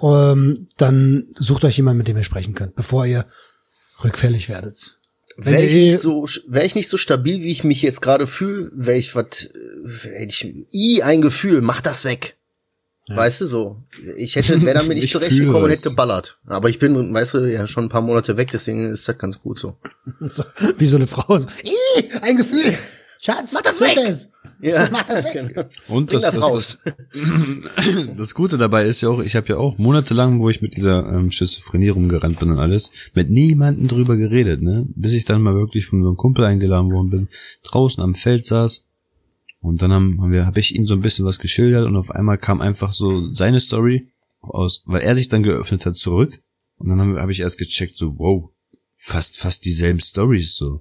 [0.00, 3.26] ähm, dann sucht euch jemanden, mit dem ihr sprechen könnt, bevor ihr
[4.02, 4.99] rückfällig werdet.
[5.44, 8.26] Wäre ich, ihr- nicht so, wär ich nicht so stabil, wie ich mich jetzt gerade
[8.26, 9.50] fühle, wäre ich was,
[10.02, 12.36] hätte ich, i, ein Gefühl, mach das weg.
[13.12, 13.82] Weißt du so?
[14.18, 16.38] Ich hätte, wäre damit nicht Ich zurechtgekommen und hätte geballert.
[16.46, 19.40] Aber ich bin, weißt du, ja schon ein paar Monate weg, deswegen ist das ganz
[19.40, 19.76] gut so.
[20.20, 20.44] So,
[20.78, 21.38] wie so eine Frau.
[21.40, 22.76] So, Ih, ein Gefühl.
[23.18, 23.96] Schatz, mach das weg.
[24.62, 25.32] Ja, Mach das weg.
[25.54, 25.68] genau.
[25.88, 26.78] Und Bring das, das das, raus.
[28.16, 31.06] das Gute dabei ist ja auch, ich habe ja auch monatelang, wo ich mit dieser
[31.12, 34.86] ähm, Schizophrenie rumgerannt bin und alles, mit niemandem drüber geredet, ne?
[34.94, 37.28] Bis ich dann mal wirklich von so einem Kumpel eingeladen worden bin,
[37.62, 38.86] draußen am Feld saß
[39.60, 42.10] und dann haben, haben wir, habe ich ihm so ein bisschen was geschildert und auf
[42.10, 44.08] einmal kam einfach so seine Story
[44.40, 46.40] aus, weil er sich dann geöffnet hat zurück
[46.78, 48.50] und dann habe hab ich erst gecheckt, so wow,
[48.96, 50.80] fast fast dieselben Stories so.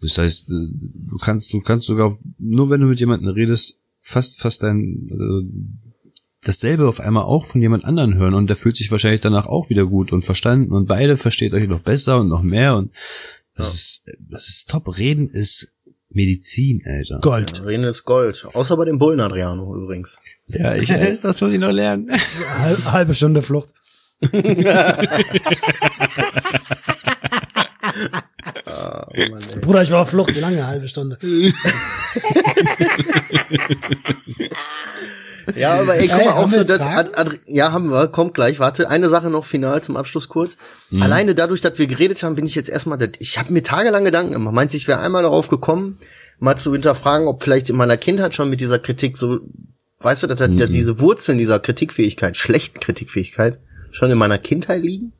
[0.00, 0.52] Das heißt, äh,
[1.08, 5.42] du kannst, du kannst sogar, nur wenn du mit jemandem redest, fast, fast dein, äh,
[6.44, 9.68] dasselbe auf einmal auch von jemand anderen hören und der fühlt sich wahrscheinlich danach auch
[9.70, 12.92] wieder gut und verstanden und beide versteht euch noch besser und noch mehr und
[13.56, 14.98] das ist, das ist top.
[14.98, 15.72] Reden ist
[16.10, 17.20] Medizin, Alter.
[17.22, 17.64] Gold.
[17.64, 18.46] Reden ist Gold.
[18.52, 20.18] Außer bei dem Bullen Adriano übrigens.
[20.46, 22.10] Ja, ich weiß, das muss ich noch lernen.
[22.58, 23.72] Hal- halbe Stunde Flucht.
[28.66, 29.60] Ah, Mann.
[29.60, 30.34] Bruder, ich war auf Flucht.
[30.34, 30.66] Wie lange?
[30.66, 31.18] Halbe Stunde.
[35.54, 36.80] Ja, aber ey, guck Ey, mal, auch so das?
[36.80, 40.56] Ad, Adri ja, haben wir, kommt gleich, warte, eine Sache noch final zum Abschluss kurz.
[40.98, 44.32] Alleine dadurch, dass wir geredet haben, bin ich jetzt erstmal, ich habe mir tagelang Gedanken
[44.32, 44.54] gemacht.
[44.54, 45.98] Meinst du, ich wäre einmal darauf gekommen,
[46.40, 49.38] mal zu hinterfragen, ob vielleicht in meiner Kindheit schon mit dieser Kritik so,
[50.00, 53.60] weißt du, dass, dass, dass diese Wurzeln dieser Kritikfähigkeit, schlechten Kritikfähigkeit,
[53.92, 55.12] schon in meiner Kindheit liegen?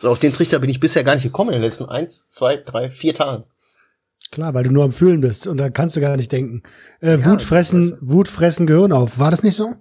[0.00, 2.56] So, auf den Trichter bin ich bisher gar nicht gekommen in den letzten eins, zwei,
[2.56, 3.44] drei, vier Tagen.
[4.30, 6.62] Klar, weil du nur am Fühlen bist und da kannst du gar nicht denken.
[7.00, 9.18] Äh, Wut fressen, Wut fressen Gehirn auf.
[9.18, 9.74] War das nicht so?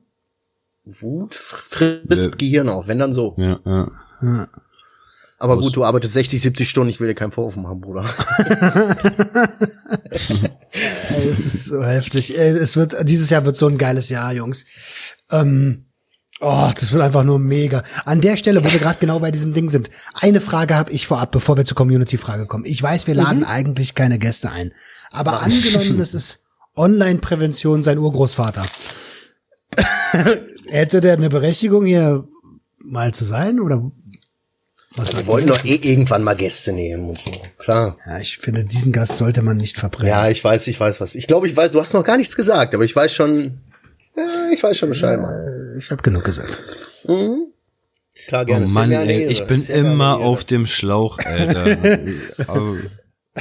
[0.86, 3.36] Wut fr- frisst Gehirn auf, wenn dann so.
[3.38, 4.48] Ja, ja.
[5.40, 8.06] Aber gut, du arbeitest 60, 70 Stunden, ich will dir keinen Vorwurf machen, Bruder.
[11.30, 12.36] Es ist so heftig.
[12.38, 14.66] Es wird, dieses Jahr wird so ein geiles Jahr, Jungs.
[15.32, 15.86] Ähm,
[16.40, 17.84] oh, das wird einfach nur mega.
[18.06, 21.08] An der Stelle, wo wir gerade genau bei diesem Ding sind, eine Frage habe ich
[21.08, 22.66] vorab, bevor wir zur Community-Frage kommen.
[22.66, 24.72] Ich weiß, wir laden eigentlich keine Gäste ein.
[25.12, 26.40] Aber angenommen, das ist
[26.76, 28.70] Online-Prävention sein Urgroßvater.
[30.70, 32.28] Hätte der eine Berechtigung, hier
[32.80, 33.60] mal zu sein?
[33.60, 33.92] Oder
[34.98, 37.32] was Wir wollten doch eh irgendwann mal Gäste nehmen und so.
[37.60, 37.98] Klar.
[38.06, 40.10] Ja, ich finde, diesen Gast sollte man nicht verbrennen.
[40.10, 41.14] Ja, ich weiß, ich weiß was.
[41.16, 43.60] Ich glaube, ich weiß, du hast noch gar nichts gesagt, aber ich weiß schon,
[44.18, 45.76] ja, ich weiß schon Bescheid, Mann.
[45.78, 46.62] Ich habe genug gesagt.
[48.28, 48.66] Klar, Oh gerne.
[48.66, 51.76] Es Mann, ey, ich bin immer auf dem Schlauch, Alter.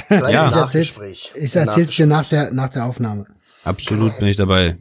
[0.07, 0.49] Gleich Ja.
[0.49, 0.99] Ich erzähl's,
[1.33, 3.25] ich erzähl's dir nach der, nach der Aufnahme.
[3.63, 4.77] Absolut bin ich dabei.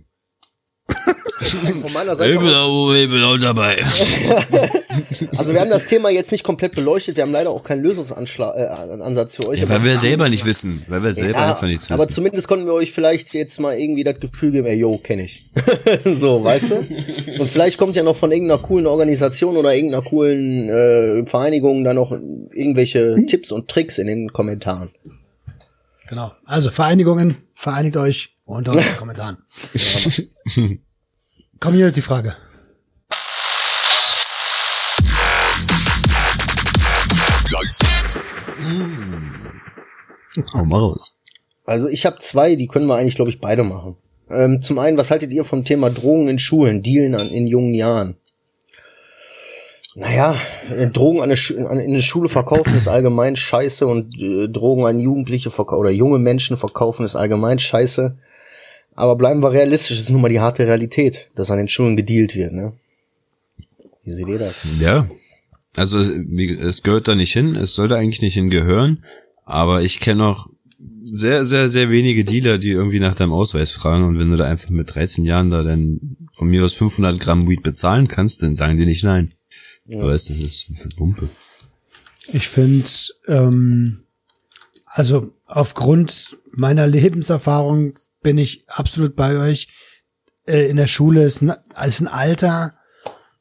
[1.39, 3.77] Von meiner Seite aus, auch, ich bin auch dabei.
[5.37, 9.37] also wir haben das Thema jetzt nicht komplett beleuchtet, wir haben leider auch keinen Lösungsansatz
[9.37, 9.61] für euch.
[9.61, 10.83] Ja, aber weil wir selber nicht wissen.
[10.89, 12.15] Weil wir selber Ja, einfach nichts aber wissen.
[12.15, 15.45] zumindest konnten wir euch vielleicht jetzt mal irgendwie das Gefühl geben, ey, yo, kenne ich.
[16.07, 16.77] so, weißt du?
[17.39, 21.93] Und vielleicht kommt ja noch von irgendeiner coolen Organisation oder irgendeiner coolen äh, Vereinigung da
[21.93, 24.89] noch irgendwelche Tipps und Tricks in den Kommentaren.
[26.09, 26.33] Genau.
[26.47, 29.39] Also Vereinigungen, vereinigt euch unter den Kommentaren.
[31.61, 32.37] Community-Frage.
[40.53, 41.17] Hau mal raus.
[41.65, 43.97] Also ich habe zwei, die können wir eigentlich, glaube ich, beide machen.
[44.29, 47.75] Ähm, zum einen, was haltet ihr vom Thema Drogen in Schulen, Dealen an, in jungen
[47.75, 48.17] Jahren?
[49.95, 50.37] Naja,
[50.77, 54.85] äh, Drogen an Schu an, in der Schule verkaufen ist allgemein scheiße und äh, Drogen
[54.85, 58.19] an Jugendliche verkaufen oder junge Menschen verkaufen ist allgemein scheiße.
[58.97, 61.97] Aber bleiben wir realistisch, das ist nun mal die harte Realität, dass an den Schulen
[61.97, 62.73] gedealt wird, ne?
[64.03, 64.65] Wie seht ihr das?
[64.81, 65.09] Ja.
[65.75, 69.05] Also wie, es gehört da nicht hin, es sollte eigentlich nicht hingehören,
[69.45, 70.49] aber ich kenne auch
[71.05, 74.47] sehr, sehr, sehr wenige Dealer, die irgendwie nach deinem Ausweis fragen und wenn du da
[74.47, 78.57] einfach mit 13 Jahren da dann von mir aus 500 Gramm Weed bezahlen kannst, dann
[78.57, 79.29] sagen die nicht nein.
[79.85, 81.29] Du weißt, das ist für Pumpe.
[82.33, 82.89] Ich finde,
[83.29, 84.01] ähm,
[84.85, 87.93] also aufgrund meiner Lebenserfahrung
[88.27, 89.69] bin ich absolut bei euch.
[90.49, 91.55] Äh, in der Schule ist ein,
[91.87, 92.73] ist ein Alter,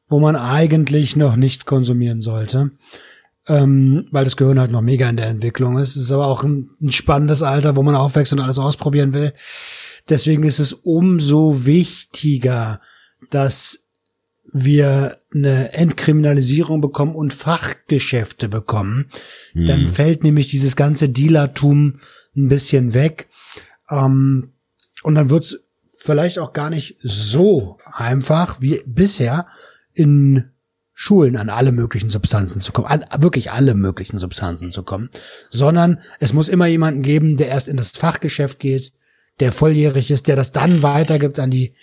[0.06, 2.70] wo man eigentlich noch nicht konsumieren sollte,
[3.48, 5.96] ähm, weil das Gehirn halt noch mega in der Entwicklung ist.
[5.96, 9.32] Es ist aber auch ein, ein spannendes Alter, wo man aufwächst und alles ausprobieren will.
[10.08, 12.80] Deswegen ist es umso wichtiger,
[13.30, 13.88] dass
[14.52, 19.06] wir eine Entkriminalisierung bekommen und Fachgeschäfte bekommen,
[19.52, 21.98] dann fällt nämlich dieses ganze Dealertum
[22.36, 23.28] ein bisschen weg.
[23.90, 24.52] Ähm,
[25.06, 25.56] und dann wird's
[25.98, 29.46] vielleicht auch gar nicht so einfach wie bisher
[29.94, 30.50] in
[30.94, 35.08] Schulen an alle möglichen Substanzen zu kommen, an wirklich alle möglichen Substanzen zu kommen,
[35.48, 38.94] sondern es muss immer jemanden geben, der erst in das Fachgeschäft geht,
[39.38, 41.74] der volljährig ist, der das dann weitergibt an die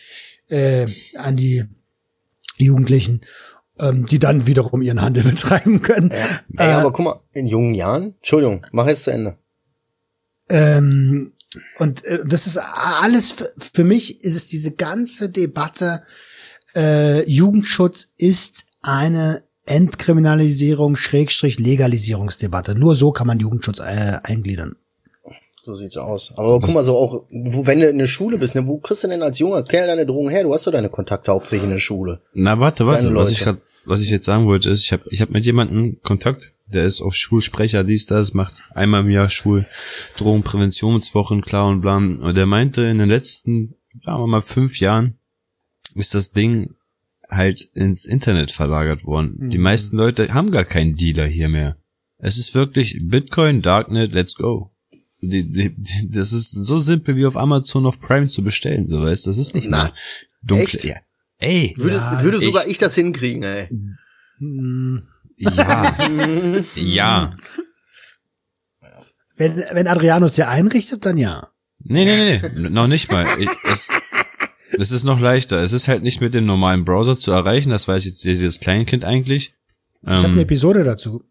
[0.50, 1.64] äh, an die
[2.58, 3.22] Jugendlichen,
[3.80, 6.12] ähm, die dann wiederum ihren Handel betreiben können.
[6.12, 9.38] Ey, aber guck mal, in jungen Jahren, Entschuldigung, mach jetzt zu Ende.
[10.50, 11.32] Ähm,
[11.80, 16.02] und äh, das ist alles für, für mich ist es diese ganze Debatte
[16.76, 22.76] äh, Jugendschutz ist eine Entkriminalisierung Schrägstrich Legalisierungsdebatte.
[22.76, 24.76] Nur so kann man Jugendschutz äh, eingliedern.
[25.64, 26.34] So sieht's aus.
[26.36, 29.06] Aber guck mal, so auch, wo, wenn du in der Schule bist, ne, wo kriegst
[29.06, 30.44] du denn als junger Kerl deine Drogen her?
[30.44, 32.20] Du hast doch deine Kontakte hauptsächlich in der Schule.
[32.34, 35.22] Na, warte, warte, was ich grad, was ich jetzt sagen wollte, ist, ich habe ich
[35.22, 39.66] hab mit jemandem Kontakt, der ist auch Schulsprecher, dies, das, macht einmal im Jahr Schul
[40.18, 41.98] Drogenpräventionswochen, klar und bla.
[41.98, 45.16] Und der meinte, in den letzten, sagen wir mal, fünf Jahren
[45.96, 46.76] ist das Ding
[47.30, 49.50] halt ins Internet verlagert worden.
[49.50, 51.78] Die meisten Leute haben gar keinen Dealer hier mehr.
[52.18, 54.72] Es ist wirklich Bitcoin, Darknet, let's go.
[55.22, 59.02] Die, die, die, das ist so simpel wie auf Amazon auf Prime zu bestellen, so
[59.02, 59.94] weißt, das ist nicht Na, mehr
[60.42, 60.66] dunkel.
[60.66, 60.84] echt?
[60.84, 60.96] Ja.
[61.40, 63.70] Ey, Würde, Ja, würde ich- sogar ich das hinkriegen, ey.
[65.38, 65.96] Ja.
[66.76, 67.38] ja.
[69.36, 71.50] Wenn, wenn Adrianus dir einrichtet, dann ja.
[71.80, 73.26] Nee, nee, nee, noch nicht mal.
[73.40, 73.88] Ich, es,
[74.78, 75.58] es ist noch leichter.
[75.58, 77.72] Es ist halt nicht mit dem normalen Browser zu erreichen.
[77.72, 79.54] Das weiß jetzt jedes Kleinkind eigentlich.
[80.04, 81.24] Ich habe eine Ähm, Episode dazu.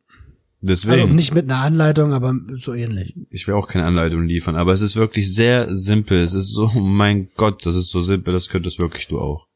[0.64, 3.16] Also deswegen, nicht mit einer Anleitung, aber so ähnlich.
[3.30, 6.20] ich will auch keine Anleitung liefern, aber es ist wirklich sehr simpel.
[6.20, 9.48] Es ist so, mein Gott, das ist so simpel, das könntest wirklich du auch.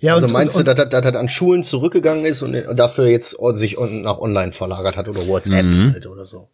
[0.00, 3.36] Ja, Also und, meinst und, du, dass das an Schulen zurückgegangen ist und dafür jetzt
[3.52, 5.92] sich nach online verlagert hat oder WhatsApp Mhm.
[5.92, 6.48] halt oder so?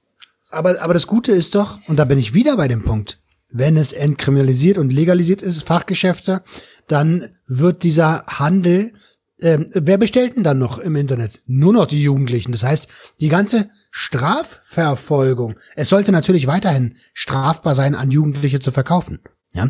[0.51, 3.18] Aber, aber das Gute ist doch, und da bin ich wieder bei dem Punkt,
[3.51, 6.42] wenn es entkriminalisiert und legalisiert ist, Fachgeschäfte,
[6.88, 8.92] dann wird dieser Handel,
[9.40, 11.42] ähm, wer bestellt denn dann noch im Internet?
[11.47, 12.53] Nur noch die Jugendlichen.
[12.53, 12.88] Das heißt,
[13.20, 19.18] die ganze Strafverfolgung, es sollte natürlich weiterhin strafbar sein, an Jugendliche zu verkaufen.
[19.53, 19.68] Ja?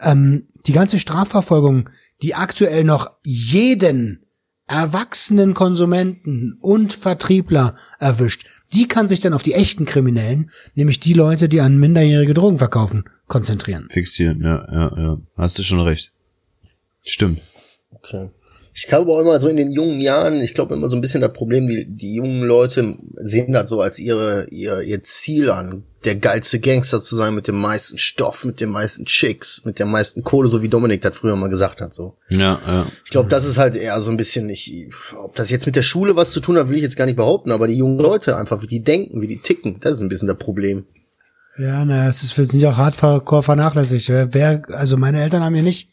[0.00, 1.88] Ähm, die ganze Strafverfolgung,
[2.22, 4.24] die aktuell noch jeden
[4.66, 11.12] erwachsenen Konsumenten und Vertriebler erwischt, die kann sich dann auf die echten Kriminellen, nämlich die
[11.12, 13.88] Leute, die an minderjährige Drogen verkaufen, konzentrieren.
[13.90, 15.18] Fixieren, ja, ja, ja.
[15.36, 16.12] Hast du schon recht.
[17.04, 17.40] Stimmt.
[17.90, 18.30] Okay.
[18.74, 21.20] Ich glaube auch immer so in den jungen Jahren, ich glaube immer so ein bisschen
[21.20, 25.82] das Problem, die, die jungen Leute sehen das so als ihre, ihr, ihr Ziel an,
[26.04, 29.84] der geilste Gangster zu sein mit dem meisten Stoff, mit den meisten Chicks, mit der
[29.86, 32.16] meisten Kohle, so wie Dominik das früher mal gesagt hat, so.
[32.30, 32.86] Ja, ja.
[33.04, 34.72] Ich glaube, das ist halt eher so ein bisschen nicht,
[35.22, 37.16] ob das jetzt mit der Schule was zu tun hat, will ich jetzt gar nicht
[37.16, 40.08] behaupten, aber die jungen Leute einfach, wie die denken, wie die ticken, das ist ein
[40.08, 40.86] bisschen das Problem.
[41.58, 44.08] Ja, naja, es ist, wir sind ja auch hardcore vernachlässigt.
[44.08, 45.90] Wer, wer- also meine Eltern haben mir nicht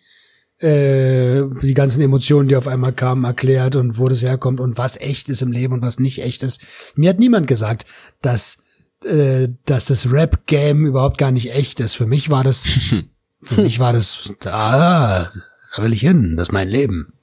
[0.60, 4.98] äh, die ganzen Emotionen, die auf einmal kamen, erklärt und wo das herkommt und was
[4.98, 6.62] echt ist im Leben und was nicht echt ist.
[6.96, 7.86] Mir hat niemand gesagt,
[8.22, 8.64] dass,
[9.06, 11.96] äh, dass das Rap-Game überhaupt gar nicht echt ist.
[11.96, 12.68] Für mich war das,
[13.42, 15.30] für mich war das, ah,
[15.76, 17.14] da will ich hin, das ist mein Leben.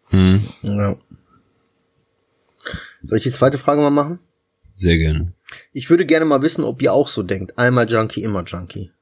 [0.62, 0.97] Ja.
[3.03, 4.18] Soll ich die zweite Frage mal machen?
[4.72, 5.32] Sehr gerne.
[5.72, 7.59] Ich würde gerne mal wissen, ob ihr auch so denkt.
[7.59, 8.93] Einmal Junkie, immer Junkie.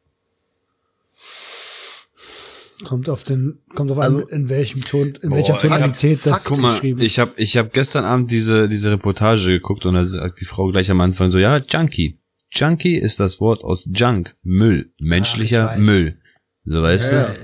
[2.85, 6.25] Kommt auf den, kommt auf Also- an, in welchem Ton, in welcher Boah, hab- Tonalität
[6.25, 9.95] das Guck mal, geschrieben ich habe ich hab gestern Abend diese, diese Reportage geguckt und
[9.95, 12.21] da sagt die Frau gleich am Anfang so, ja, Junkie.
[12.51, 15.87] Junkie ist das Wort aus Junk, Müll, menschlicher Ach, weiß.
[15.87, 16.19] Müll.
[16.65, 17.37] So weißt du?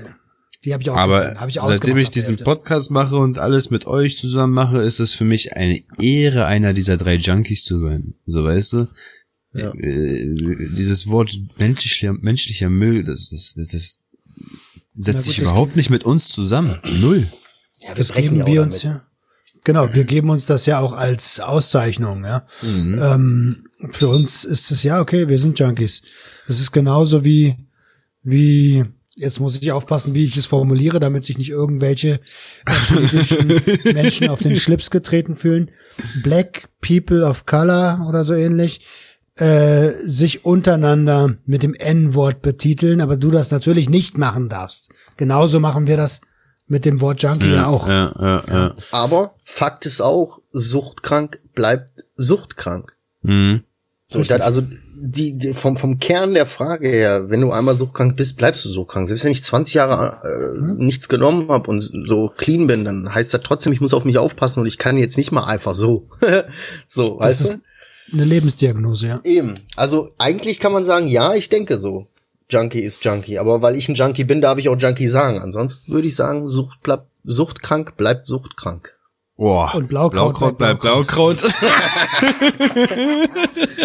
[0.63, 2.37] Die habe ich auch Aber gesehen, hab ich seitdem ich diesen.
[2.37, 6.73] Podcast mache und alles mit euch zusammen mache, ist es für mich eine Ehre, einer
[6.73, 8.13] dieser drei Junkies zu sein.
[8.25, 8.87] So weißt du?
[9.53, 9.73] Ja.
[9.73, 10.35] Äh,
[10.77, 14.00] dieses Wort menschlicher, menschlicher Müll, das, das, das, das
[14.93, 16.79] setzt sich überhaupt nicht mit uns zusammen.
[16.99, 17.27] Null.
[17.81, 18.97] Ja, Das geben wir uns damit.
[18.97, 19.05] ja.
[19.63, 22.45] Genau, wir geben uns das ja auch als Auszeichnung, ja.
[22.63, 22.99] Mhm.
[22.99, 26.01] Ähm, für uns ist es ja okay, wir sind Junkies.
[26.47, 27.57] Das ist genauso wie,
[28.23, 28.83] wie,
[29.15, 32.19] jetzt muss ich aufpassen, wie ich es formuliere, damit sich nicht irgendwelche
[32.65, 33.61] äh, politischen
[33.93, 35.69] Menschen auf den Schlips getreten fühlen.
[36.23, 38.81] Black People of Color oder so ähnlich,
[39.35, 44.89] äh, sich untereinander mit dem N-Wort betiteln, aber du das natürlich nicht machen darfst.
[45.17, 46.21] Genauso machen wir das
[46.67, 47.87] mit dem Wort Junkie ja, auch.
[47.87, 48.75] Ja, ja, ja.
[48.91, 52.95] Aber Fakt ist auch, suchtkrank bleibt suchtkrank.
[53.21, 53.63] Mhm.
[54.07, 54.61] So, das, also
[55.01, 58.69] die, die vom, vom Kern der Frage her, wenn du einmal suchtkrank bist, bleibst du
[58.69, 59.07] suchtkrank.
[59.07, 63.33] Selbst wenn ich 20 Jahre äh, nichts genommen habe und so clean bin, dann heißt
[63.33, 66.07] das trotzdem, ich muss auf mich aufpassen und ich kann jetzt nicht mal einfach so.
[66.87, 67.57] so, Das weißt ist du?
[68.11, 69.19] Eine Lebensdiagnose, ja.
[69.23, 69.55] Eben.
[69.75, 72.07] Also eigentlich kann man sagen, ja, ich denke so.
[72.49, 73.39] Junkie ist Junkie.
[73.39, 75.39] Aber weil ich ein Junkie bin, darf ich auch Junkie sagen.
[75.39, 78.97] Ansonsten würde ich sagen, Sucht bleibt, suchtkrank bleibt suchtkrank.
[79.37, 79.73] Boah.
[79.73, 81.43] Und Blaukraut bleibt bleibt Blaukraut.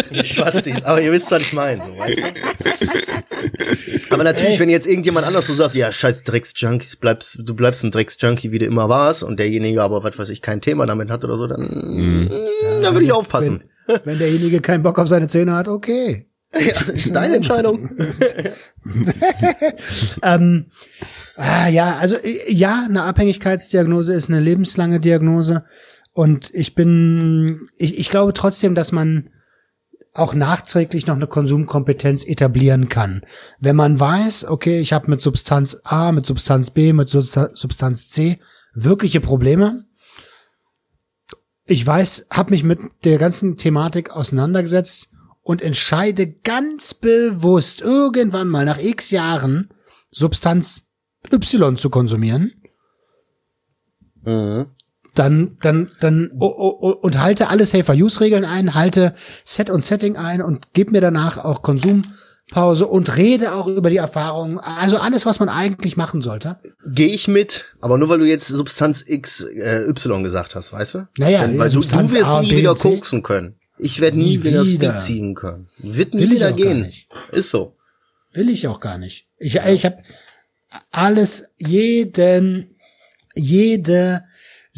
[0.09, 2.23] Ich weiß nicht, aber ihr wisst, was ich meine, so, weißt du?
[4.09, 7.91] Aber natürlich, wenn jetzt irgendjemand anders so sagt, ja, scheiß Drecks-Junkies, bleibst, du bleibst ein
[7.91, 11.23] Drecks-Junkie, wie du immer warst, und derjenige aber, was weiß ich, kein Thema damit hat
[11.23, 12.29] oder so, dann, mm,
[12.81, 13.63] dann würde ich aufpassen.
[13.87, 16.27] Wenn, wenn derjenige keinen Bock auf seine Zähne hat, okay.
[16.53, 17.89] Ja, ist deine Entscheidung.
[20.23, 20.67] Ähm,
[21.35, 22.15] ah, ja, also
[22.47, 25.65] ja, eine Abhängigkeitsdiagnose ist eine lebenslange Diagnose.
[26.13, 29.29] Und ich bin, ich, ich glaube trotzdem, dass man
[30.17, 33.21] auch nachträglich noch eine Konsumkompetenz etablieren kann.
[33.59, 38.09] Wenn man weiß, okay, ich habe mit Substanz A, mit Substanz B, mit Substa- Substanz
[38.09, 38.39] C
[38.73, 39.83] wirkliche Probleme.
[41.65, 45.09] Ich weiß, habe mich mit der ganzen Thematik auseinandergesetzt
[45.41, 49.69] und entscheide ganz bewusst irgendwann mal nach x Jahren
[50.11, 50.85] Substanz
[51.31, 52.53] Y zu konsumieren,
[54.23, 54.71] Mhm.
[55.17, 59.13] Dann, dann, dann, oh, oh, und halte alle Safer-Use-Regeln ein, halte
[59.43, 63.97] Set und Setting ein und gib mir danach auch Konsumpause und rede auch über die
[63.97, 64.59] Erfahrungen.
[64.59, 66.59] Also alles, was man eigentlich machen sollte.
[66.85, 70.95] Gehe ich mit, aber nur weil du jetzt Substanz X, äh, Y gesagt hast, weißt
[70.95, 71.07] du?
[71.17, 73.55] Naja, Denn, weil du, du Substanz wirst A, nie B, wieder koksen können.
[73.79, 74.65] Ich werde nie, Nie wieder.
[74.65, 75.69] Speed ziehen können.
[75.77, 76.81] Wird nie Will ich wieder gehen.
[76.81, 77.07] nicht.
[77.31, 77.75] Ist so.
[78.33, 79.27] Will ich auch gar nicht.
[79.37, 79.97] Ich, ich habe
[80.91, 82.75] alles, jeden,
[83.35, 84.23] jede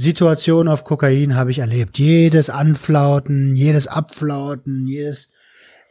[0.01, 1.99] Situation auf Kokain habe ich erlebt.
[1.99, 5.31] Jedes Anflauten, jedes Abflauten, jedes,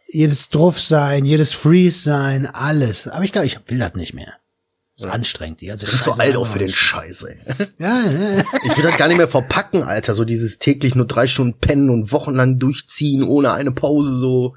[0.06, 3.06] jedes Druffsein, jedes Freeze-Sein, alles.
[3.08, 4.32] Aber ich glaube, ich will das nicht mehr.
[4.96, 5.60] ist anstrengend.
[5.60, 7.36] Die ganze Ich bin Scheiße alt auch für den Scheiß, ey.
[7.78, 8.44] Ja, ja, ja.
[8.64, 10.14] Ich will das gar nicht mehr verpacken, Alter.
[10.14, 14.56] So dieses täglich nur drei Stunden pennen und wochenlang durchziehen, ohne eine Pause, so.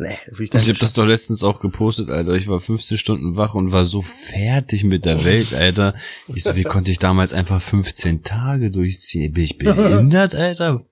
[0.00, 2.32] Nee, ich gar Ich habe das doch letztens auch gepostet, Alter.
[2.32, 5.94] Ich war 15 Stunden wach und war so fertig mit der Welt, Alter.
[6.28, 9.30] Ich so, wie konnte ich damals einfach 15 Tage durchziehen?
[9.34, 10.86] Bin ich behindert, Alter?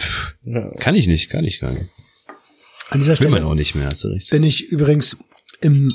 [0.00, 0.34] Pff,
[0.78, 1.90] kann ich nicht, kann ich gar nicht.
[2.88, 4.30] An dieser Will man Stelle auch nicht mehr, hast du recht.
[4.30, 5.18] bin ich übrigens
[5.60, 5.92] im,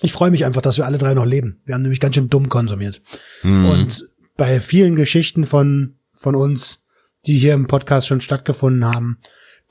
[0.00, 1.60] ich freue mich einfach, dass wir alle drei noch leben.
[1.64, 3.02] Wir haben nämlich ganz schön dumm konsumiert.
[3.44, 6.80] Und bei vielen Geschichten von, von uns,
[7.26, 9.18] die hier im Podcast schon stattgefunden haben,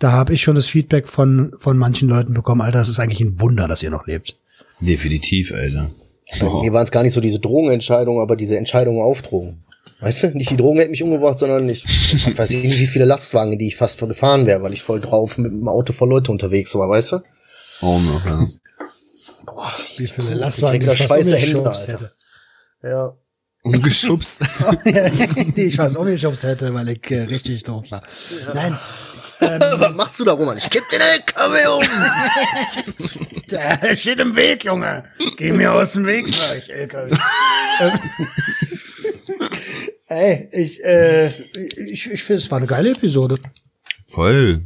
[0.02, 3.22] da habe ich schon das Feedback von, von manchen Leuten bekommen, Alter, es ist eigentlich
[3.22, 4.36] ein Wunder, dass ihr noch lebt.
[4.80, 5.92] Definitiv, Alter.
[6.40, 9.60] Bei mir waren es gar nicht so diese Drogenentscheidungen, aber diese Entscheidungen auf Drogen.
[10.00, 13.06] Weißt du, nicht die Drogen hätten mich umgebracht, sondern ich ich weiß nicht, wie viele
[13.06, 16.32] Lastwagen, die ich fast gefahren wäre, weil ich voll drauf mit dem Auto voll Leute
[16.32, 17.18] unterwegs war, weißt du?
[17.82, 18.48] Oh, noch, ja.
[19.46, 22.12] Boah, Wie viele ich Lastwagen da ich fast Schweiße Hände, Alter.
[22.82, 23.14] Ja.
[23.64, 24.42] Umgeschubst.
[25.56, 28.02] die ich fast umgeschubst hätte, weil ich äh, richtig doof war.
[28.56, 28.76] Nein,
[29.80, 30.58] Was machst du da, Roman?
[30.58, 31.84] Ich kipp den LKW um!
[33.50, 35.04] der steht im Weg, Junge.
[35.38, 37.12] Geh mir aus dem Weg, sag ich, LKW.
[37.80, 38.00] Ähm,
[40.08, 41.28] Ey, ich, äh,
[41.78, 43.40] ich, ich finde, es war eine geile Episode.
[44.06, 44.62] Voll.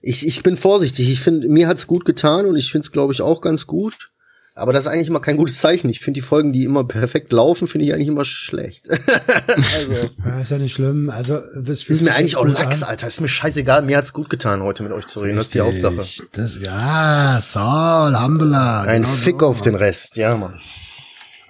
[0.00, 1.10] Ich, ich bin vorsichtig.
[1.10, 4.10] Ich finde, mir hat's gut getan und ich finde es, glaube ich, auch ganz gut.
[4.54, 5.88] Aber das ist eigentlich immer kein gutes Zeichen.
[5.88, 8.90] Ich finde die Folgen, die immer perfekt laufen, finde ich eigentlich immer schlecht.
[8.90, 11.08] also, Ja, ist ja nicht schlimm.
[11.08, 12.90] Also, es fühlt ist mir sich eigentlich auch Lachs, an.
[12.90, 13.06] Alter.
[13.06, 13.82] Ist mir scheißegal.
[13.82, 15.36] Mir hat's gut getan, heute mit euch zu reden.
[15.36, 16.04] Das ist die Hauptsache.
[16.32, 18.82] Das, ja, Saul, Hambela.
[18.82, 19.46] Ein genau Fick so.
[19.46, 20.16] auf den Rest.
[20.16, 20.60] Ja, Mann.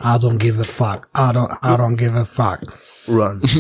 [0.03, 1.09] I don't give a fuck.
[1.15, 2.61] I don't, I don't give a fuck.
[3.09, 3.41] Run.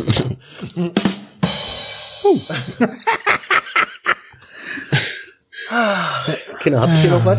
[6.61, 7.39] Kinder, habt ihr noch was?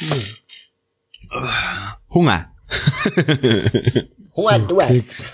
[0.00, 0.41] Hunger.
[2.12, 2.52] Hunger,
[4.68, 5.26] du hast.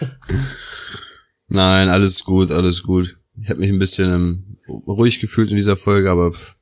[1.49, 3.16] Nein, alles gut, alles gut.
[3.40, 6.57] Ich habe mich ein bisschen ähm, ruhig gefühlt in dieser Folge, aber pff,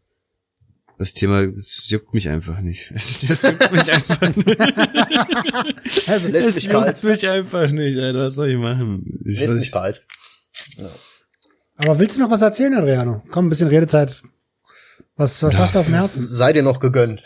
[0.98, 2.90] das Thema, das juckt mich einfach nicht.
[2.94, 4.58] Es, juckt mich einfach nicht.
[6.08, 6.88] Also, Lässt Es mich kalt.
[6.96, 8.20] juckt mich einfach nicht, Alter.
[8.20, 9.20] Was soll ich machen?
[9.24, 10.04] Ich Lässt mich kalt.
[11.76, 13.22] aber willst du noch was erzählen, Adriano?
[13.30, 14.22] Komm, ein bisschen Redezeit.
[15.16, 16.26] Was, was hast du auf dem Herzen?
[16.26, 17.22] Sei dir noch gegönnt.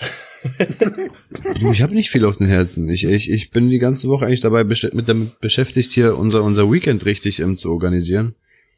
[1.60, 2.88] Du, ich habe nicht viel auf den Herzen.
[2.88, 6.42] Ich, ich, ich bin die ganze Woche eigentlich dabei besch- mit damit beschäftigt, hier unser,
[6.42, 8.34] unser Weekend richtig ähm, zu organisieren.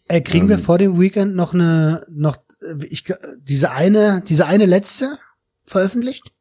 [0.08, 0.50] Ey, kriegen Ähm.
[0.50, 3.04] wir vor dem Weekend noch eine, noch, äh, ich,
[3.38, 5.18] diese eine, diese eine letzte
[5.64, 6.32] veröffentlicht?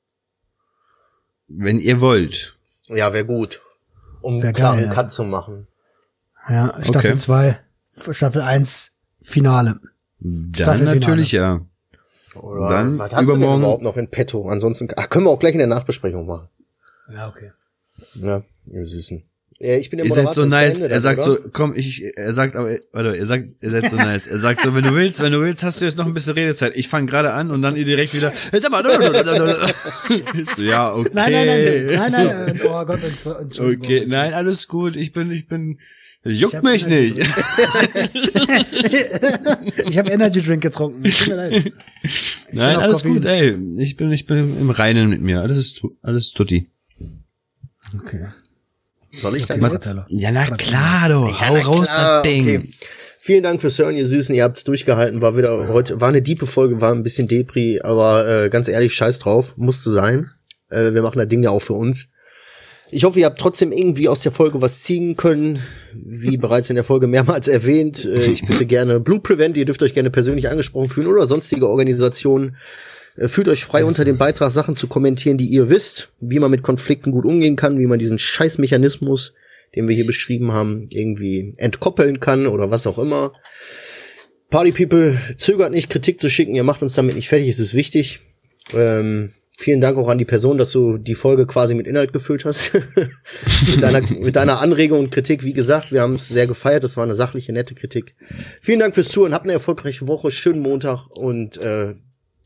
[1.48, 2.56] Wenn ihr wollt.
[2.90, 3.62] Ja, wäre gut.
[4.22, 4.94] Um Wär einen klaren geil, ja.
[4.94, 5.68] Cut zu machen.
[6.50, 7.16] Ja, Staffel Okay.
[7.16, 7.60] 2,
[8.12, 8.92] Staffel 1,
[9.22, 9.80] Finale.
[10.20, 11.00] Dann Staffelfinale.
[11.00, 11.66] natürlich ja.
[12.36, 14.48] Oder Dann was hast du denn übermorgen- überhaupt noch in petto?
[14.50, 16.48] Ansonsten, ach, können wir auch gleich in der Nachbesprechung machen.
[17.14, 17.52] Ja, okay.
[18.16, 19.24] Ja, ihr Süßen.
[19.60, 20.82] Ja, ich bin der Ihr seid so nice.
[20.82, 21.40] Er sagt oder?
[21.40, 24.26] so, komm, ich, er sagt, aber, warte, er sagt, ihr seid so nice.
[24.26, 26.34] Er sagt so, wenn du willst, wenn du willst, hast du jetzt noch ein bisschen
[26.34, 26.76] Redezeit.
[26.76, 28.84] Ich fange gerade an und dann ihr direkt wieder, sag mal,
[30.46, 31.10] so, ja, okay.
[31.14, 33.86] Nein, nein, nein, nein, nein, nein, oh Gott, Entsch- Entschuldigung.
[33.86, 34.96] Okay, nein, alles gut.
[34.96, 35.80] Ich bin, ich bin,
[36.24, 37.30] juckt hab mich Energy nicht.
[39.88, 41.04] Ich habe Energy Drink getrunken.
[41.04, 41.72] Tut mir leid.
[42.52, 43.14] Nein, alles Koffein.
[43.14, 43.58] gut, ey.
[43.80, 45.42] Ich bin, ich bin im Reinen mit mir.
[45.42, 46.70] Alles ist, alles tutti.
[47.98, 48.28] Okay.
[49.18, 49.96] Soll ich dann Was- jetzt?
[50.10, 51.16] Ja, na klar, du.
[51.40, 52.44] Hau na raus, klar, das Ding.
[52.44, 52.70] okay.
[53.24, 54.34] Vielen Dank fürs Hören, ihr Süßen.
[54.34, 55.22] Ihr habt's durchgehalten.
[55.22, 58.96] War wieder heute, war eine diepe Folge, war ein bisschen Depri, aber äh, ganz ehrlich,
[58.96, 59.56] scheiß drauf.
[59.58, 60.32] Musste sein.
[60.70, 62.08] Äh, wir machen das Ding ja auch für uns.
[62.92, 65.60] Ich hoffe, ihr habt trotzdem irgendwie aus der Folge was ziehen können.
[65.94, 69.82] Wie bereits in der Folge mehrmals erwähnt, äh, ich bitte gerne Blue Prevent, ihr dürft
[69.82, 72.58] euch gerne persönlich angesprochen fühlen oder sonstige Organisationen.
[73.16, 76.52] Äh, Fühlt euch frei, unter dem Beitrag Sachen zu kommentieren, die ihr wisst, wie man
[76.52, 79.34] mit Konflikten gut umgehen kann, wie man diesen Scheißmechanismus,
[79.76, 83.32] den wir hier beschrieben haben, irgendwie entkoppeln kann oder was auch immer.
[84.50, 87.74] Party People, zögert nicht, Kritik zu schicken, ihr macht uns damit nicht fertig, es ist
[87.74, 88.20] wichtig.
[88.74, 89.32] Ähm,
[89.62, 92.74] vielen Dank auch an die Person, dass du die Folge quasi mit Inhalt gefüllt hast.
[93.68, 96.98] mit, deiner, mit deiner Anregung und Kritik, wie gesagt, wir haben es sehr gefeiert, das
[96.98, 98.16] war eine sachliche, nette Kritik.
[98.62, 101.94] Vielen Dank fürs Zuhören, habt eine erfolgreiche Woche, schönen Montag und äh,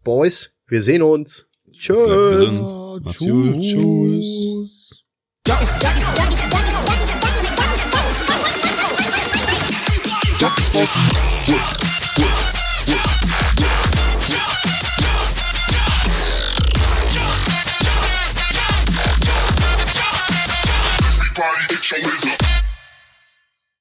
[0.04, 1.48] Boys, wir sehen uns.
[1.72, 2.60] Tschüss.
[2.60, 3.62] Gut.
[3.62, 5.04] Tschüss.